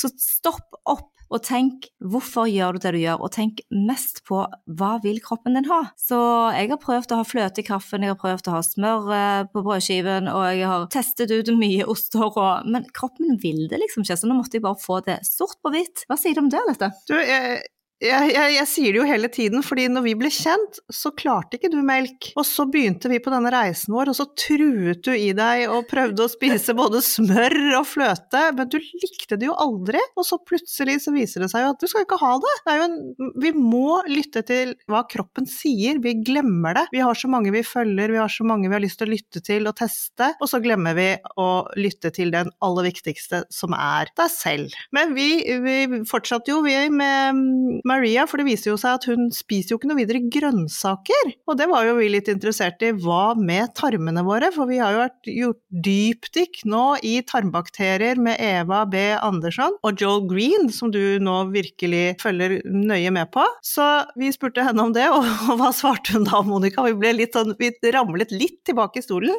så 0.00 0.08
stopp 0.16 0.82
opp 0.86 1.12
og 1.28 1.42
tenk 1.44 1.88
hvorfor 2.00 2.48
gjør 2.48 2.76
du 2.76 2.84
det 2.84 2.92
du 2.96 2.98
gjør, 3.02 3.20
og 3.20 3.32
tenk 3.34 3.60
mest 3.68 4.22
på 4.28 4.40
hva 4.78 4.92
vil 5.04 5.20
kroppen 5.24 5.58
din 5.58 5.68
ha. 5.68 5.82
Så 6.00 6.16
jeg 6.56 6.70
har 6.72 6.80
prøvd 6.80 7.12
å 7.12 7.20
ha 7.20 7.26
fløte 7.28 7.60
i 7.62 7.66
kaffen, 7.66 8.04
jeg 8.04 8.14
har 8.14 8.20
prøvd 8.20 8.48
å 8.48 8.56
ha 8.56 8.62
smør 8.64 9.10
eh, 9.12 9.42
på 9.52 9.64
brødskiven, 9.66 10.30
og 10.32 10.46
jeg 10.48 10.68
har 10.70 10.86
testet 10.94 11.34
ut 11.34 11.52
mye 11.58 11.84
oster, 11.84 12.28
og, 12.28 12.68
men 12.68 12.88
kroppen 12.96 13.36
vil 13.42 13.66
det 13.68 13.82
liksom 13.84 14.06
ikke, 14.06 14.16
så 14.16 14.30
nå 14.30 14.38
måtte 14.38 14.58
jeg 14.58 14.64
bare 14.64 14.80
få 14.80 15.02
det 15.04 15.20
sort 15.28 15.60
på 15.60 15.74
hvitt. 15.74 16.06
Hva 16.08 16.16
sier 16.20 16.38
du 16.38 16.46
om 16.46 16.52
det, 16.52 16.64
Lette? 16.70 16.92
Du, 17.10 17.16
jeg, 17.20 17.60
jeg, 17.98 18.30
jeg, 18.30 18.52
jeg, 18.54 18.66
sier 18.70 18.94
det 18.94 19.00
jo 19.00 19.06
hele 19.08 19.28
tiden, 19.32 19.62
fordi 19.66 19.88
når 19.90 20.04
vi 20.04 20.12
ble 20.18 20.30
kjent, 20.30 20.78
så 20.94 21.10
klarte 21.18 21.58
ikke 21.58 21.70
du 21.72 21.80
melk. 21.82 22.30
Og 22.38 22.44
så 22.46 22.68
begynte 22.70 23.10
vi 23.10 23.18
på 23.22 23.32
denne 23.32 23.50
reisen 23.50 23.94
vår, 23.96 24.12
og 24.12 24.18
så 24.18 24.28
truet 24.38 25.02
du 25.02 25.10
i 25.16 25.32
deg 25.34 25.64
og 25.72 25.88
prøvde 25.90 26.22
å 26.22 26.30
spise 26.30 26.76
både 26.78 27.02
smør 27.02 27.56
og 27.80 27.88
fløte, 27.90 28.42
men 28.54 28.70
du 28.70 28.78
likte 28.78 29.38
det 29.40 29.48
jo 29.48 29.56
aldri. 29.58 30.02
Og 30.14 30.26
så 30.28 30.38
plutselig 30.38 31.00
så 31.02 31.14
viser 31.14 31.42
det 31.42 31.50
seg 31.50 31.64
jo 31.64 31.72
at 31.72 31.82
du 31.82 31.90
skal 31.90 32.06
ikke 32.06 32.20
ha 32.22 32.36
det. 32.44 32.54
det 32.68 32.76
en, 32.84 32.96
vi 33.42 33.52
må 33.56 33.98
lytte 34.06 34.44
til 34.46 34.76
hva 34.90 35.02
kroppen 35.10 35.50
sier, 35.50 35.98
vi 36.04 36.14
glemmer 36.22 36.78
det. 36.78 36.86
Vi 36.94 37.02
har 37.02 37.18
så 37.18 37.30
mange 37.30 37.50
vi 37.54 37.64
følger, 37.66 38.14
vi 38.14 38.22
har 38.22 38.30
så 38.30 38.46
mange 38.46 38.70
vi 38.70 38.78
har 38.78 38.84
lyst 38.84 39.02
til 39.02 39.10
å 39.10 39.16
lytte 39.16 39.42
til 39.42 39.66
og 39.66 39.74
teste, 39.82 40.30
og 40.38 40.50
så 40.50 40.62
glemmer 40.62 40.94
vi 40.94 41.08
å 41.34 41.48
lytte 41.74 42.14
til 42.14 42.30
den 42.34 42.54
aller 42.62 42.86
viktigste, 42.92 43.42
som 43.50 43.74
er 43.74 44.14
deg 44.14 44.30
selv. 44.30 44.78
Men 44.94 45.18
vi, 45.18 45.28
vi 45.66 45.78
fortsatte 46.06 46.54
jo, 46.54 46.62
vi, 46.62 46.78
med 46.94 47.87
Maria, 47.88 48.26
for 48.28 48.40
det 48.40 48.48
viser 48.48 48.72
jo 48.72 48.78
seg 48.80 48.98
at 48.98 49.06
hun 49.10 49.28
spiser 49.34 49.74
jo 49.74 49.80
ikke 49.80 49.90
noe 49.90 50.00
videre 50.00 50.22
grønnsaker. 50.32 51.32
Og 51.48 51.58
det 51.60 51.68
var 51.70 51.86
jo 51.88 51.96
vi 51.98 52.10
litt 52.12 52.30
interessert 52.32 52.82
i. 52.84 52.92
Hva 52.92 53.32
med 53.38 53.74
tarmene 53.78 54.24
våre? 54.26 54.50
For 54.54 54.68
vi 54.70 54.80
har 54.82 54.94
jo 54.94 55.02
vært, 55.02 55.30
gjort 55.32 55.60
dypdykk 55.88 56.62
nå 56.68 56.84
i 57.06 57.18
tarmbakterier 57.28 58.20
med 58.22 58.40
Eva 58.42 58.84
B. 58.88 59.02
Andersson 59.16 59.76
og 59.86 60.00
Joel 60.00 60.26
Green, 60.30 60.68
som 60.74 60.92
du 60.94 61.18
nå 61.22 61.38
virkelig 61.54 62.18
følger 62.22 62.58
nøye 62.64 63.12
med 63.14 63.32
på. 63.34 63.44
Så 63.64 63.86
vi 64.18 64.32
spurte 64.34 64.64
henne 64.66 64.84
om 64.84 64.94
det, 64.96 65.08
og 65.16 65.54
hva 65.60 65.72
svarte 65.76 66.16
hun 66.16 66.28
da, 66.28 66.42
Monica? 66.46 66.86
Vi 66.88 67.14
litt 67.14 67.36
sånn, 67.36 67.56
vi 67.58 67.72
ramlet 67.94 68.34
litt 68.34 68.60
tilbake 68.68 69.00
i 69.00 69.06
stolen. 69.06 69.38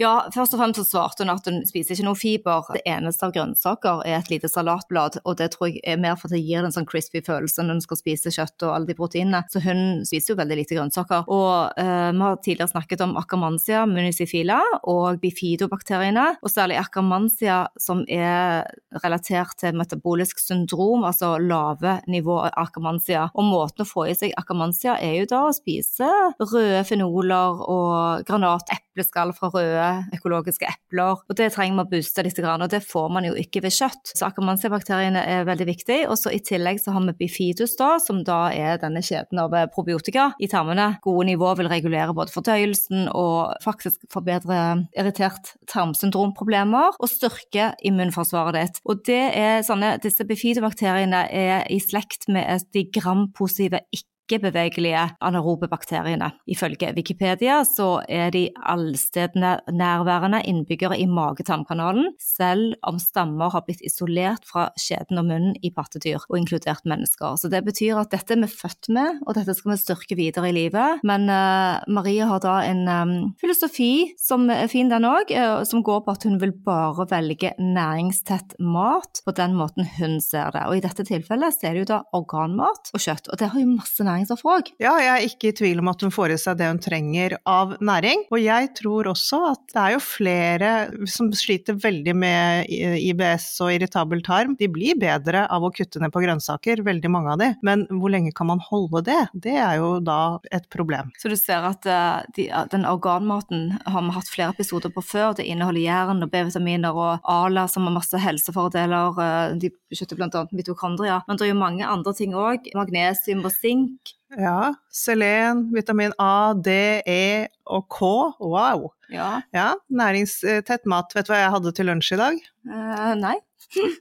Ja, 0.00 0.30
først 0.32 0.54
og 0.56 0.62
fremst 0.62 0.78
så 0.80 0.86
svarte 0.86 1.26
hun 1.26 1.30
at 1.34 1.44
hun 1.44 1.58
spiser 1.68 1.92
ikke 1.92 2.06
noe 2.06 2.16
fiber. 2.16 2.64
Det 2.72 2.80
eneste 2.88 3.26
av 3.26 3.34
grønnsaker 3.34 3.98
er 4.08 4.14
et 4.16 4.30
lite 4.32 4.48
salatblad, 4.48 5.18
og 5.28 5.34
det 5.36 5.50
tror 5.52 5.68
jeg 5.68 5.82
er 5.84 5.98
mer 6.00 6.14
for 6.16 6.30
at 6.30 6.38
det 6.38 6.40
gir 6.40 6.64
en 6.64 6.72
sånn 6.72 6.86
crispy 6.88 7.20
følelse 7.26 7.66
når 7.66 7.76
hun 7.76 7.82
skal 7.84 8.00
spise 8.00 8.32
kjøtt 8.32 8.64
og 8.64 8.72
alle 8.72 8.88
de 8.88 8.96
proteinene. 8.96 9.42
Så 9.52 9.60
hun 9.60 10.00
spiser 10.08 10.32
jo 10.32 10.38
veldig 10.38 10.56
lite 10.56 10.78
grønnsaker. 10.78 11.28
Og 11.28 11.76
uh, 11.76 12.08
vi 12.16 12.22
har 12.24 12.38
tidligere 12.40 12.72
snakket 12.72 13.04
om 13.04 13.12
Akkermansia 13.20 13.82
municifila 13.90 14.56
og 14.88 15.20
bifidobakteriene, 15.20 16.24
og 16.40 16.54
særlig 16.54 16.80
Akkermansia 16.80 17.58
som 17.76 18.00
er 18.08 18.64
relatert 19.04 19.58
til 19.60 19.76
metabolisk 19.76 20.40
syndrom, 20.40 21.04
altså 21.04 21.34
lave 21.44 21.98
nivå 22.08 22.38
av 22.46 22.56
Akkermansia. 22.64 23.28
Og 23.34 23.50
måten 23.52 23.84
å 23.84 23.90
få 23.90 24.08
i 24.08 24.16
seg 24.16 24.32
Akkermansia 24.40 24.96
er 24.96 25.18
jo 25.20 25.28
da 25.36 25.44
å 25.50 25.54
spise 25.60 26.08
røde 26.40 26.86
fenoler 26.88 27.62
og 27.68 28.24
granateppeskall 28.24 29.36
fra 29.36 29.52
røde 29.52 29.89
økologiske 30.16 30.68
epler. 30.68 31.20
og 31.20 31.36
Det 31.36 31.50
trenger 31.54 31.78
vi 31.78 31.84
å 31.84 31.90
booste 31.94 32.24
litt, 32.24 32.38
og 32.40 32.68
det 32.72 32.82
får 32.86 33.08
man 33.12 33.26
jo 33.28 33.34
ikke 33.38 33.62
ved 33.64 33.74
kjøtt. 33.74 34.12
Så 34.16 34.26
Akkermansia-bakteriene 34.28 35.22
er 35.22 35.48
veldig 35.48 35.66
viktig. 35.68 35.98
Og 36.10 36.16
så 36.20 36.32
I 36.34 36.40
tillegg 36.44 36.80
så 36.82 36.94
har 36.94 37.04
vi 37.08 37.16
bifidus, 37.24 37.76
da, 37.78 37.92
som 38.02 38.22
da 38.26 38.40
er 38.54 38.80
denne 38.82 39.02
kjeden 39.04 39.40
av 39.42 39.54
probiotika 39.74 40.30
i 40.40 40.48
tarmene. 40.50 41.00
Gode 41.04 41.26
nivå 41.30 41.52
vil 41.58 41.70
regulere 41.72 42.14
både 42.16 42.34
fordøyelsen 42.34 43.08
og 43.16 43.56
faktisk 43.64 44.06
forbedre 44.12 44.60
irritert 44.98 45.54
tarmsyndromproblemer 45.70 46.96
og 46.98 47.10
styrke 47.10 47.72
immunforsvaret 47.86 48.58
ditt. 48.58 48.82
Og 48.88 49.02
det 49.06 49.22
er 49.38 49.64
sånne, 49.66 49.96
Disse 50.00 50.24
bifidobakteriene 50.24 51.26
er 51.34 51.66
i 51.72 51.80
slekt 51.82 52.28
med 52.32 52.64
de 52.74 52.86
grampositive 52.94 53.82
ikke 53.92 54.09
ikke-bevegelige 54.30 55.02
anarobe 55.20 55.68
bakteriene. 55.70 56.30
Ifølge 56.46 56.92
Wikipedia 56.94 57.60
så 57.66 58.00
er 58.08 58.30
de 58.34 58.46
allstedende 58.62 59.58
nærværende 59.72 60.42
innbyggere 60.46 60.98
i 61.00 61.06
mage-tarmkanalen, 61.10 62.12
selv 62.22 62.76
om 62.86 63.00
stammer 63.02 63.50
har 63.50 63.64
blitt 63.66 63.82
isolert 63.86 64.46
fra 64.48 64.68
skjeden 64.78 65.18
og 65.20 65.26
munnen 65.26 65.56
i 65.62 65.72
pattedyr, 65.74 66.22
og 66.28 66.38
inkludert 66.38 66.86
mennesker. 66.88 67.36
Så 67.40 67.50
det 67.50 67.64
betyr 67.66 67.98
at 68.00 68.12
dette 68.14 68.36
er 68.36 68.42
vi 68.44 68.50
født 68.50 68.90
med, 68.94 69.20
og 69.26 69.36
dette 69.38 69.54
skal 69.56 69.74
vi 69.74 69.78
styrke 69.80 70.18
videre 70.18 70.50
i 70.50 70.54
livet. 70.54 71.02
Men 71.06 71.26
uh, 71.30 71.82
Marie 71.90 72.26
har 72.26 72.42
da 72.42 72.60
en 72.68 72.84
um, 72.88 73.14
filosofi 73.40 74.12
som 74.20 74.48
er 74.52 74.70
fin, 74.70 74.90
den 74.90 75.06
òg, 75.08 75.32
uh, 75.34 75.62
som 75.68 75.84
går 75.86 76.04
på 76.06 76.14
at 76.14 76.26
hun 76.28 76.38
vil 76.42 76.54
bare 76.66 77.06
velge 77.10 77.52
næringstett 77.58 78.56
mat 78.60 79.22
på 79.26 79.34
den 79.36 79.56
måten 79.58 79.88
hun 79.98 80.18
ser 80.24 80.52
det. 80.54 80.66
Og 80.68 80.78
i 80.78 80.84
dette 80.84 81.06
tilfellet 81.08 81.56
så 81.56 81.68
er 81.68 81.76
det 81.76 81.84
jo 81.84 81.90
da 81.94 82.00
organmat 82.16 82.92
og 82.94 83.02
kjøtt, 83.02 83.30
og 83.30 83.40
det 83.40 83.50
har 83.52 83.62
jo 83.62 83.72
masse 83.72 84.04
næring 84.04 84.19
næringsstoffer 84.20 84.50
òg. 84.52 84.70
Ja, 84.80 84.94
jeg 85.00 85.10
er 85.10 85.26
ikke 85.26 85.50
i 85.50 85.56
tvil 85.56 85.80
om 85.82 85.90
at 85.90 86.02
hun 86.04 86.12
får 86.12 86.34
i 86.34 86.38
seg 86.40 86.58
det 86.60 86.68
hun 86.68 86.80
trenger 86.82 87.36
av 87.48 87.76
næring. 87.80 88.26
Og 88.30 88.40
jeg 88.42 88.70
tror 88.78 89.10
også 89.10 89.40
at 89.50 89.64
det 89.72 89.82
er 89.82 89.94
jo 89.94 90.02
flere 90.04 90.72
som 91.10 91.30
sliter 91.36 91.78
veldig 91.80 92.14
med 92.16 92.70
IBS 92.70 93.48
og 93.64 93.74
irritabel 93.74 94.22
tarm. 94.26 94.56
De 94.60 94.68
blir 94.70 94.98
bedre 95.00 95.46
av 95.50 95.64
å 95.64 95.72
kutte 95.74 96.02
ned 96.02 96.12
på 96.14 96.22
grønnsaker, 96.24 96.84
veldig 96.86 97.12
mange 97.12 97.34
av 97.34 97.40
de. 97.42 97.50
Men 97.66 97.86
hvor 97.90 98.12
lenge 98.12 98.34
kan 98.36 98.50
man 98.50 98.62
holde 98.70 99.04
det? 99.08 99.20
Det 99.32 99.56
er 99.56 99.80
jo 99.80 99.92
da 100.04 100.38
et 100.52 100.68
problem. 100.72 101.12
Så 101.20 101.32
du 101.32 101.36
ser 101.38 101.66
at 101.68 101.86
uh, 101.88 102.20
de, 102.36 102.48
den 102.72 102.86
organmaten 102.88 103.70
har 103.86 104.06
vi 104.06 104.16
hatt 104.16 104.32
flere 104.32 104.54
episoder 104.54 104.92
på 104.94 105.04
før. 105.04 105.34
Det 105.38 105.46
inneholder 105.48 105.84
jern 105.84 106.24
og 106.24 106.32
B-vitaminer 106.32 106.96
og 106.96 107.30
ALA 107.30 107.66
som 107.70 107.88
har 107.88 107.96
masse 107.96 108.20
helsefordeler. 108.20 109.16
Uh, 109.16 109.58
de 109.60 109.72
beskytter 109.90 110.18
bl.a. 110.18 110.46
mitokondria. 110.54 111.20
Men 111.28 111.38
det 111.38 111.46
er 111.46 111.54
jo 111.54 111.60
mange 111.60 111.86
andre 111.86 112.14
ting 112.16 112.36
òg. 112.36 112.70
Magnesium 112.76 113.44
og 113.46 113.54
zink 113.54 114.09
ja. 114.38 114.72
Selen, 114.92 115.66
vitamin 115.74 116.14
A, 116.18 116.54
D, 116.54 117.02
E 117.06 117.48
og 117.66 117.86
K. 117.92 118.10
Wow! 118.38 118.90
Ja. 119.10 119.40
ja 119.54 119.74
næringstett 119.90 120.86
mat. 120.90 121.14
Vet 121.16 121.28
du 121.28 121.34
hva 121.34 121.42
jeg 121.42 121.54
hadde 121.56 121.74
til 121.76 121.90
lunsj 121.90 122.14
i 122.14 122.20
dag? 122.20 122.42
Uh, 122.68 123.14
nei. 123.18 123.36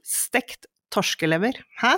Stekt 0.06 0.70
torskelever. 0.94 1.58
Hæ? 1.82 1.98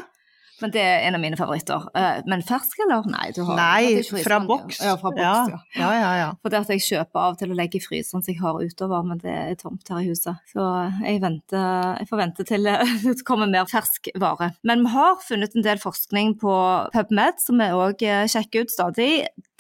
Men 0.62 0.74
det 0.74 0.82
er 0.84 1.06
en 1.08 1.18
av 1.18 1.24
mine 1.24 1.38
favoritter. 1.40 1.88
Uh, 1.96 2.22
men 2.30 2.44
fersk, 2.46 2.80
eller? 2.86 3.08
Nei, 3.12 3.28
du 3.36 3.42
har, 3.48 3.58
Nei 3.60 4.02
fra 4.24 4.40
boks. 4.46 4.82
Ja, 4.86 4.96
fra 5.02 5.14
boks, 5.16 5.52
ja. 5.52 5.62
ja. 5.80 5.92
ja, 5.98 6.12
ja 6.22 6.30
For 6.42 6.54
det 6.54 6.64
at 6.64 6.74
jeg 6.76 6.86
kjøper 6.86 7.24
av 7.24 7.36
og 7.36 7.42
til 7.42 7.54
å 7.54 7.58
legge 7.58 7.80
i 7.80 7.84
fryseren 7.84 8.24
som 8.24 8.32
jeg 8.32 8.42
har 8.42 8.60
utover, 8.62 9.06
men 9.08 9.22
det 9.24 9.34
er 9.34 9.60
tomt 9.60 9.90
her 9.92 10.02
i 10.04 10.10
huset. 10.12 10.42
Så 10.52 10.66
jeg, 11.06 11.22
venter, 11.24 11.96
jeg 12.02 12.10
får 12.12 12.22
vente 12.24 12.48
til 12.48 12.70
det 13.06 13.18
kommer 13.28 13.50
mer 13.52 13.70
fersk 13.70 14.12
vare. 14.22 14.52
Men 14.68 14.86
vi 14.86 14.94
har 14.96 15.20
funnet 15.26 15.56
en 15.56 15.66
del 15.66 15.82
forskning 15.82 16.36
på 16.42 16.56
PubMed, 16.94 17.42
som 17.42 17.62
vi 17.62 17.70
òg 17.76 18.06
eh, 18.08 18.28
sjekker 18.32 18.66
ut 18.66 18.74
stadig. 18.74 19.12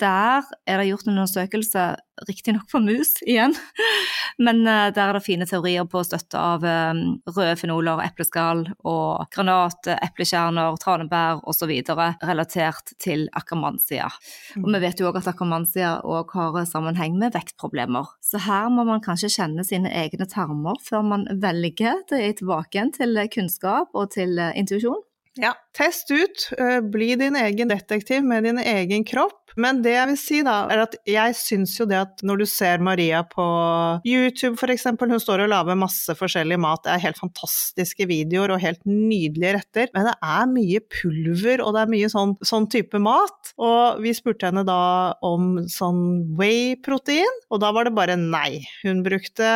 Der 0.01 0.47
er 0.67 0.79
det 0.81 0.87
gjort 0.89 1.07
en 1.07 1.15
undersøkelse, 1.15 1.83
riktignok 2.27 2.67
på 2.69 2.77
mus 2.83 3.15
igjen, 3.25 3.53
men 4.45 4.61
eh, 4.69 4.89
der 4.93 5.09
er 5.09 5.17
det 5.17 5.23
fine 5.25 5.47
teorier 5.49 5.87
på 5.89 6.03
støtte 6.05 6.37
av 6.37 6.65
eh, 6.67 7.01
røde 7.29 7.55
fenoler, 7.57 8.01
epleskall 8.05 8.65
og 8.77 9.31
granat, 9.33 9.89
eplekjerner, 9.95 10.77
tranebær 10.81 11.41
osv. 11.49 11.71
relatert 12.21 12.93
til 13.01 13.27
akkermansia. 13.37 14.09
Og 14.61 14.69
vi 14.69 14.83
vet 14.83 15.01
jo 15.01 15.09
òg 15.09 15.21
at 15.21 15.31
akkermansia 15.33 15.93
òg 16.05 16.35
har 16.37 16.61
sammenheng 16.69 17.17
med 17.21 17.33
vektproblemer. 17.37 18.13
Så 18.21 18.41
her 18.45 18.69
må 18.73 18.85
man 18.87 19.03
kanskje 19.05 19.31
kjenne 19.33 19.65
sine 19.65 19.93
egne 20.03 20.29
tarmer 20.29 20.77
før 20.85 21.05
man 21.13 21.29
velger. 21.41 22.03
Det 22.09 22.21
er 22.21 22.35
tilbake 22.37 22.77
igjen 22.77 22.93
til 22.97 23.23
kunnskap 23.33 23.95
og 23.97 24.13
til 24.13 24.37
intuisjon. 24.37 25.01
Ja, 25.39 25.53
test 25.77 26.11
ut. 26.11 26.49
Bli 26.91 27.13
din 27.15 27.37
egen 27.39 27.71
detektiv 27.71 28.25
med 28.27 28.43
din 28.43 28.59
egen 28.59 29.05
kropp. 29.07 29.37
Men 29.59 29.81
det 29.83 29.93
jeg 29.95 30.07
vil 30.09 30.19
si 30.19 30.39
da, 30.45 30.55
er 30.71 30.83
at 30.85 30.95
jeg 31.07 31.35
syns 31.35 31.73
jo 31.79 31.87
det 31.89 31.97
at 31.99 32.21
når 32.27 32.41
du 32.41 32.45
ser 32.47 32.83
Maria 32.83 33.21
på 33.27 33.45
YouTube 34.07 34.55
f.eks., 34.55 34.85
hun 35.01 35.19
står 35.19 35.43
og 35.45 35.51
lager 35.51 35.79
masse 35.79 36.15
forskjellig 36.15 36.59
mat, 36.61 36.83
det 36.85 36.93
er 36.93 37.03
helt 37.07 37.19
fantastiske 37.19 38.07
videoer 38.07 38.55
og 38.55 38.63
helt 38.63 38.79
nydelige 38.87 39.57
retter, 39.57 39.91
men 39.95 40.07
det 40.07 40.15
er 40.23 40.47
mye 40.51 40.83
pulver 40.95 41.65
og 41.65 41.75
det 41.75 41.83
er 41.83 41.91
mye 41.95 42.11
sånn, 42.13 42.37
sånn 42.47 42.69
type 42.71 43.01
mat. 43.03 43.53
Og 43.59 43.99
vi 44.03 44.15
spurte 44.15 44.47
henne 44.51 44.63
da 44.67 44.79
om 45.25 45.65
sånn 45.71 46.01
whey-protein, 46.39 47.43
og 47.51 47.63
da 47.63 47.75
var 47.75 47.87
det 47.87 47.95
bare 47.97 48.19
nei. 48.19 48.63
Hun 48.85 49.03
brukte 49.03 49.51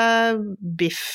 biff 0.59 1.07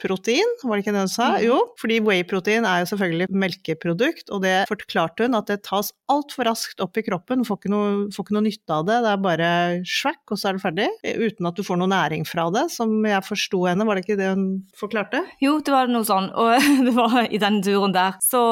protein, 0.00 0.48
var 0.64 0.76
det 0.76 0.84
ikke 0.84 0.94
det 0.94 1.04
hun 1.04 1.10
sa? 1.10 1.28
Mm. 1.36 1.42
Jo, 1.46 1.58
fordi 1.80 1.98
whey-protein 2.02 2.66
er 2.68 2.82
jo 2.82 2.88
selvfølgelig 2.92 3.28
melkeprodukt, 3.44 4.30
og 4.34 4.42
det 4.44 4.54
forklarte 4.70 5.26
hun 5.26 5.38
at 5.38 5.50
det 5.50 5.60
tas 5.66 5.92
altfor 6.12 6.48
raskt 6.48 6.82
opp 6.84 6.98
i 6.98 7.04
kroppen, 7.06 7.44
får 7.46 7.60
ikke, 7.60 7.72
noe, 7.72 7.92
får 8.14 8.26
ikke 8.26 8.36
noe 8.36 8.46
nytte 8.46 8.76
av 8.78 8.86
det, 8.88 8.98
det 9.04 9.12
er 9.12 9.22
bare 9.22 9.50
svack, 9.88 10.22
og 10.30 10.40
så 10.40 10.50
er 10.50 10.58
det 10.58 10.64
ferdig. 10.64 10.88
Uten 11.22 11.48
at 11.48 11.58
du 11.58 11.64
får 11.66 11.80
noe 11.80 11.92
næring 11.92 12.26
fra 12.28 12.48
det, 12.54 12.66
som 12.74 12.94
jeg 13.06 13.26
forsto 13.26 13.62
henne, 13.68 13.86
var 13.88 13.98
det 13.98 14.04
ikke 14.06 14.18
det 14.20 14.32
hun 14.32 14.46
forklarte? 14.78 15.22
Jo, 15.42 15.56
det 15.64 15.74
var 15.74 15.90
noe 15.92 16.06
sånn, 16.08 16.30
og 16.34 16.68
det 16.86 16.94
var 16.96 17.18
i 17.28 17.40
den 17.42 17.60
duren 17.64 17.94
der. 17.94 18.18
Så 18.24 18.42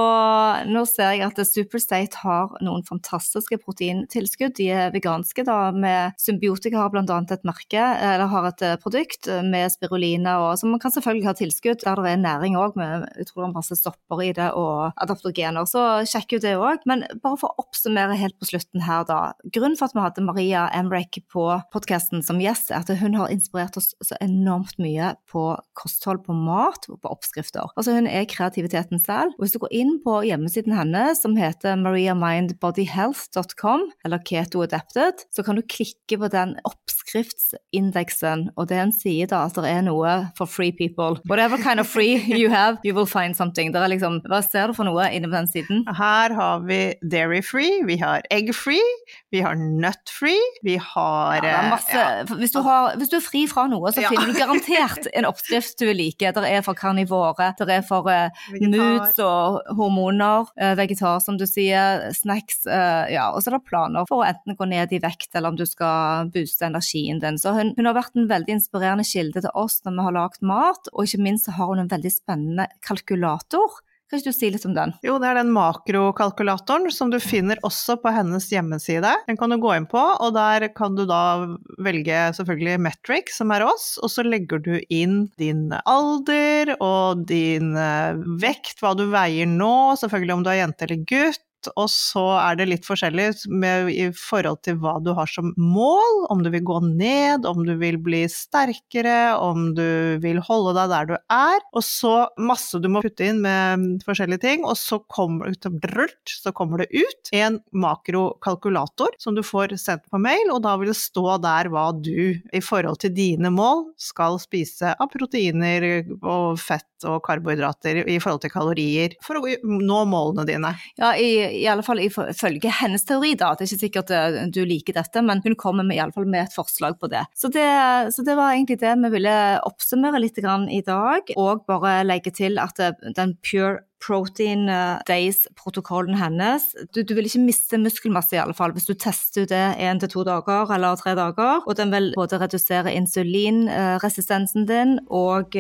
nå 0.70 0.85
ser 0.88 1.16
jeg 1.16 1.26
at 1.26 1.42
Superstate 1.50 2.23
har 2.23 2.54
noen 2.64 2.85
fantastiske 2.87 3.59
proteintilskudd. 3.64 4.54
De 4.61 4.70
er 4.75 4.94
veganske, 4.94 5.44
da, 5.49 5.59
med 5.75 6.16
Symbiotika 6.20 6.85
har 6.85 6.92
blant 6.94 7.11
annet 7.12 7.35
et 7.35 7.47
merke, 7.49 7.80
eller 7.80 8.30
har 8.30 8.50
et 8.52 8.66
produkt 8.82 9.28
med 9.47 9.73
spirulina, 9.73 10.38
og 10.44 10.59
som 10.61 10.73
man 10.75 10.82
kan 10.82 10.92
selvfølgelig 10.94 11.29
ha 11.32 11.38
tilskudd 11.38 11.82
der 11.84 12.00
det 12.00 12.14
er 12.14 12.20
næring 12.20 12.56
òg, 12.58 12.76
med 12.78 13.06
er 13.10 13.52
masse 13.54 13.76
stopper 13.78 14.22
i 14.25 14.30
det 14.37 14.50
og 14.58 14.96
adaptogener. 15.00 15.66
Så 15.68 15.80
sjekk 16.08 16.37
ut 16.37 16.44
det 16.44 16.56
òg. 16.58 16.78
Men 16.88 16.99
bare 17.22 17.38
for 17.40 17.49
å 17.50 17.64
oppsummere 17.64 18.18
helt 18.20 18.37
på 18.40 18.49
slutten 18.50 18.84
her, 18.87 19.04
da. 19.08 19.20
Grunnen 19.54 19.78
for 19.78 19.88
at 19.88 19.96
vi 19.96 20.04
hadde 20.04 20.26
Maria 20.26 20.62
Emrek 20.76 21.20
på 21.30 21.44
podkasten 21.75 22.25
som 22.26 22.40
gjest, 22.42 22.70
er 22.70 22.82
at 22.82 22.92
hun 23.00 23.16
har 23.18 23.32
inspirert 23.32 23.78
oss 23.80 23.88
så 24.04 24.14
enormt 24.22 24.76
mye 24.82 25.06
på 25.30 25.44
kosthold, 25.78 26.25
på 26.26 26.32
mat 26.37 26.88
og 26.90 27.00
på 27.02 27.12
oppskrifter. 27.12 27.70
Altså 27.76 27.94
Hun 27.96 28.08
er 28.10 28.28
kreativiteten 28.30 28.99
selv. 29.02 29.34
Og 29.38 29.44
hvis 29.44 29.54
du 29.54 29.60
går 29.62 29.75
inn 29.76 29.92
på 30.04 30.20
hjemmesiden 30.26 30.75
hennes, 30.76 31.22
som 31.22 31.37
heter 31.38 31.78
mariamindbodyhealth.com, 31.80 33.87
eller 34.04 34.22
Keto 34.26 34.62
Adapted, 34.64 35.25
så 35.34 35.44
kan 35.46 35.58
du 35.58 35.66
klikke 35.66 36.18
på 36.20 36.30
den 36.32 36.56
oppskriftsindeksen, 36.68 38.49
og 38.56 38.70
det 38.70 38.78
er 38.78 38.87
en 38.87 38.94
sier 38.94 39.30
da 39.30 39.44
at 39.46 39.58
det 39.58 39.70
er 39.70 39.84
noe 39.87 40.16
for 40.38 40.50
free 40.50 40.75
people. 40.76 41.19
Whatever 41.28 41.58
kind 41.58 41.80
of 41.80 41.88
free 41.88 42.16
you 42.40 42.50
have, 42.50 42.78
you 42.84 42.94
will 42.94 43.06
find 43.06 43.36
something. 43.36 43.72
Liksom, 43.72 44.20
hva 44.28 44.40
ser 44.44 44.70
du 44.70 44.76
for 44.76 44.88
noe 44.88 45.08
inne 45.12 45.28
på 45.30 45.36
den 45.36 45.48
siden? 45.50 45.84
Her 45.98 46.34
har 46.36 46.64
vi 46.66 46.80
dairy 47.02 47.40
free, 47.44 47.80
vi 47.86 47.98
har 48.00 48.24
egg 48.32 48.52
free, 48.56 48.84
vi 49.30 49.42
har 49.44 49.58
nut 49.58 50.10
free, 50.10 50.40
vi 50.66 50.76
har 50.80 51.44
ja, 51.44 51.62
masse, 51.70 51.96
ja. 51.96 52.24
hvis, 52.38 52.52
du 52.54 52.60
har, 52.66 52.96
hvis, 53.00 53.10
du 53.12 53.18
er 53.18 53.24
fri 53.24 53.44
fra 53.50 53.66
noe, 53.70 53.92
så 53.94 54.04
ja. 54.04 54.12
finner 54.12 54.30
du 54.30 54.38
garantert 54.38 55.10
en 55.14 55.28
oppskrift 55.28 55.78
du 55.80 55.86
vil 55.90 56.00
like. 56.00 56.32
Det 56.36 56.46
er 56.48 56.64
for 56.66 56.78
karnivore, 56.78 57.52
det 57.58 57.76
er 57.80 57.84
for 57.86 58.08
uh, 58.10 58.48
moods 58.60 59.18
og 59.24 59.60
hormoner, 59.78 60.50
uh, 60.60 60.72
vegetar 60.78 61.20
som 61.24 61.38
du 61.40 61.46
sier, 61.48 62.08
snacks, 62.16 62.64
uh, 62.68 63.06
ja, 63.10 63.30
og 63.34 63.42
så 63.42 63.52
er 63.52 63.58
det 63.58 63.68
planer 63.68 64.08
for 64.10 64.22
å 64.22 64.28
enten 64.28 64.58
gå 64.58 64.68
ned 64.70 64.94
i 64.96 65.02
vekt 65.02 65.34
eller 65.34 65.52
om 65.52 65.58
du 65.58 65.66
skal 65.68 66.30
booste 66.32 66.66
energien 66.66 67.20
din. 67.22 67.38
Så 67.40 67.54
hun, 67.56 67.74
hun 67.78 67.88
har 67.88 67.96
vært 67.98 68.18
en 68.18 68.30
veldig 68.30 68.56
inspirerende 68.58 69.06
kilde 69.06 69.42
til 69.44 69.54
oss 69.58 69.80
når 69.84 69.96
vi 69.96 70.06
har 70.08 70.16
lagd 70.16 70.44
mat, 70.46 70.90
og 70.92 71.09
ikke 71.10 71.26
minst 71.26 71.48
så 71.48 71.54
har 71.58 71.70
hun 71.72 71.82
en 71.82 71.90
veldig 71.90 72.12
spennende 72.14 72.70
kalkulator. 72.86 73.80
Kan 74.10 74.18
ikke 74.18 74.32
du 74.32 74.34
si 74.34 74.48
litt 74.50 74.64
om 74.66 74.72
den? 74.74 74.90
Jo, 75.06 75.20
det 75.22 75.28
er 75.28 75.36
den 75.38 75.52
makrokalkulatoren 75.54 76.90
som 76.90 77.12
du 77.12 77.20
finner 77.23 77.60
også 77.66 77.94
på 78.02 78.10
hennes 78.10 78.49
hjemmeside. 78.50 79.12
Den 79.28 79.38
kan 79.38 79.54
du 79.54 79.58
gå 79.62 79.70
inn 79.76 79.86
på, 79.86 80.00
og 80.02 80.32
der 80.34 80.66
kan 80.75 80.96
du 80.99 81.04
da 81.06 81.46
velge 81.78 82.25
selvfølgelig 82.34 82.80
Metric, 82.88 83.30
som 83.36 83.54
er 83.54 83.62
oss, 83.68 83.92
og 84.02 84.10
så 84.10 84.25
legger 84.26 84.64
du 84.64 84.73
inn 84.90 85.28
din 85.38 85.68
alder 85.84 86.75
og 86.80 87.23
din 87.30 87.76
eh, 87.78 88.18
vekt, 88.42 88.82
hva 88.82 88.96
du 88.99 89.06
veier 89.14 89.46
nå, 89.46 89.94
selvfølgelig 90.02 90.36
om 90.40 90.42
du 90.42 90.50
er 90.50 90.60
jente 90.64 90.88
eller 90.88 91.06
gutt 91.06 91.46
og 91.75 91.88
så 91.92 92.25
er 92.40 92.58
det 92.58 92.68
litt 92.70 92.86
forskjellig 92.88 93.28
med, 93.52 93.90
i 93.92 94.08
forhold 94.16 94.62
til 94.66 94.78
hva 94.80 94.96
du 95.02 95.12
har 95.16 95.28
som 95.30 95.52
mål, 95.58 96.25
om 96.32 96.44
du 96.44 96.50
vil 96.52 96.64
gå 96.66 96.78
ned, 96.86 97.46
om 97.49 97.62
du 97.66 97.75
vil 97.80 97.99
bli 98.00 98.23
sterkere, 98.30 99.36
om 99.40 99.70
du 99.76 100.18
vil 100.23 100.40
holde 100.46 100.75
deg 100.78 100.92
der 100.94 101.10
du 101.10 101.14
er, 101.18 101.64
og 101.75 101.84
så 101.86 102.14
masse 102.40 102.80
du 102.80 102.88
må 102.92 103.04
putte 103.04 103.28
inn 103.30 103.42
med 103.44 104.04
forskjellige 104.06 104.44
ting, 104.44 104.64
og 104.64 104.78
så 104.80 105.00
kommer, 105.10 105.54
så 105.54 106.54
kommer 106.56 106.84
det 106.84 106.90
ut 106.94 107.32
en 107.36 107.60
makrokalkulator 107.73 109.16
som 109.20 109.36
du 109.36 109.44
får 109.46 109.76
sendt 109.80 110.06
på 110.10 110.20
mail, 110.23 110.52
og 110.54 110.62
da 110.66 110.76
vil 110.80 110.92
det 110.92 110.99
stå 110.99 111.38
der 111.42 111.70
hva 111.73 111.90
du 111.96 112.38
i 112.40 112.62
forhold 112.64 113.00
til 113.02 113.14
dine 113.14 113.52
mål 113.54 113.90
skal 114.00 114.38
spise 114.42 114.94
av 114.96 115.10
proteiner 115.12 115.86
og 116.20 116.58
fett 116.60 116.86
og 117.08 117.23
karbohydrater 117.25 118.02
i 118.04 118.18
forhold 118.20 118.42
til 118.44 118.52
kalorier 118.52 119.16
for 119.25 119.40
å 119.40 119.54
nå 119.64 120.00
målene 120.10 120.46
dine. 120.49 120.73
Ja, 121.00 121.14
i 121.16 121.30
i 121.52 121.67
alle 121.71 121.84
fall 121.86 122.00
ifølge 122.02 122.73
hennes 122.80 123.04
teori, 123.08 123.34
da. 123.39 123.52
Det 123.54 123.67
er 123.67 123.71
ikke 123.71 123.84
sikkert 123.84 124.13
eh, 124.15 124.39
du 124.52 124.63
liker 124.69 124.97
dette, 124.97 125.23
men 125.26 125.43
hun 125.45 125.56
kommer 125.58 125.86
med, 125.86 125.99
i 125.99 126.02
alle 126.04 126.15
fall 126.17 126.28
med 126.30 126.47
et 126.47 126.56
forslag 126.56 126.99
på 127.00 127.10
det. 127.13 127.25
Så, 127.34 127.50
det. 127.54 127.69
så 128.15 128.25
det, 128.26 128.36
var 128.39 128.54
egentlig 128.54 128.80
det 128.82 128.95
vi 129.04 129.13
ville 129.17 129.36
oppsummere 129.67 130.23
litt 130.23 130.41
i 130.41 130.82
dag, 130.86 131.34
og 131.36 131.67
bare 131.69 132.00
legge 132.06 132.32
til 132.34 132.60
at 132.63 132.80
eh, 132.80 132.97
den 133.17 133.36
Pure 133.45 133.80
Protein 134.04 134.69
eh, 134.69 135.02
Days-protokollen 135.08 136.19
hennes. 136.21 136.67
Du, 136.95 137.02
du, 137.02 137.15
vil 137.17 137.28
ikke 137.28 137.45
miste 137.45 137.80
muskelmasse 137.80 138.36
i 138.36 138.43
alle 138.43 138.56
fall 138.56 138.75
hvis 138.76 138.89
du 138.89 138.95
tester 138.95 139.49
det 139.50 139.65
én 139.78 140.00
til 140.02 140.13
to 140.13 140.26
dager 140.28 140.73
eller 140.75 140.99
tre 141.00 141.15
dager. 141.19 141.65
Og 141.67 141.78
den 141.78 141.95
vil 141.95 142.13
både 142.17 142.41
redusere 142.43 142.95
insulinresistensen 142.97 144.69
din 144.71 144.99
og 145.08 145.56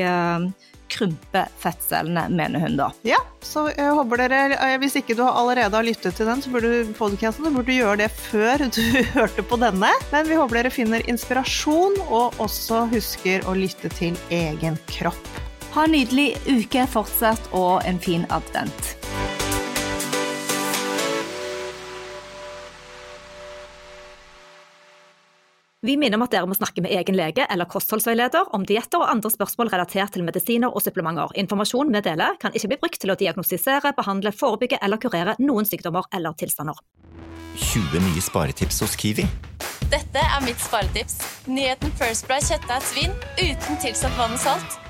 krympe 0.90 1.44
fettcellene, 1.62 2.26
mener 2.34 2.62
hun 2.64 2.78
da. 2.80 2.90
Ja, 3.06 3.20
så 3.44 3.68
jeg 3.70 3.94
håper 3.96 4.24
dere, 4.24 4.40
eh, 4.56 4.76
hvis 4.82 4.98
ikke 5.00 5.16
du 5.18 5.24
allerede 5.26 5.76
har 5.76 5.86
lyttet 5.86 6.18
til 6.18 6.28
den, 6.28 6.42
så 6.42 6.52
burde 6.52 6.72
du 6.72 6.94
podcasten, 6.98 7.46
så 7.46 7.54
burde 7.54 7.70
du 7.70 7.78
gjøre 7.78 8.00
det 8.02 8.10
før 8.16 8.66
du 8.66 8.82
hørte 9.16 9.46
på 9.46 9.60
denne. 9.62 9.92
Men 10.12 10.28
vi 10.30 10.40
håper 10.40 10.60
dere 10.60 10.74
finner 10.74 11.06
inspirasjon, 11.10 12.00
og 12.08 12.40
også 12.42 12.86
husker 12.94 13.46
å 13.48 13.56
lytte 13.58 13.92
til 14.00 14.18
egen 14.34 14.78
kropp. 14.90 15.49
Ha 15.70 15.84
en 15.86 15.92
nydelig 15.94 16.32
uke 16.50 16.82
fortsatt, 16.90 17.52
og 17.54 17.84
en 17.86 18.00
fin 18.02 18.24
advent. 18.34 18.96
Vi 25.80 25.94
minner 25.96 26.18
om 26.18 26.26
at 26.26 26.34
dere 26.34 26.48
må 26.50 26.56
snakke 26.58 26.82
med 26.84 26.92
egen 26.92 27.16
lege 27.16 27.46
eller 27.48 27.68
kostholdsveileder 27.70 28.50
om 28.56 28.66
dietter 28.68 29.00
og 29.00 29.08
andre 29.14 29.30
spørsmål 29.32 29.70
relatert 29.72 30.12
til 30.12 30.26
medisiner 30.26 30.74
og 30.74 30.84
supplementer. 30.84 31.32
Informasjon 31.40 31.94
vi 31.94 32.02
deler 32.04 32.36
kan 32.42 32.52
ikke 32.52 32.72
bli 32.74 32.80
brukt 32.82 33.00
til 33.00 33.14
å 33.14 33.16
diagnostisere, 33.22 33.94
behandle, 33.96 34.34
forebygge 34.36 34.82
eller 34.84 35.00
kurere 35.00 35.38
noen 35.40 35.70
sykdommer 35.70 36.10
eller 36.12 36.36
tilstander. 36.36 36.76
20 37.56 38.04
nye 38.10 38.26
sparetips 38.26 38.82
hos 38.84 38.98
Kiwi. 38.98 39.24
Dette 39.90 40.20
er 40.20 40.44
mitt 40.44 40.60
sparetips. 40.60 41.16
Nyheten 41.48 41.96
First 41.96 42.28
Price 42.28 42.52
kjøttdeig 42.52 42.86
svin 42.90 43.18
uten 43.40 43.80
tilsatt 43.80 44.20
vann 44.20 44.36
og 44.36 44.44
salt. 44.50 44.89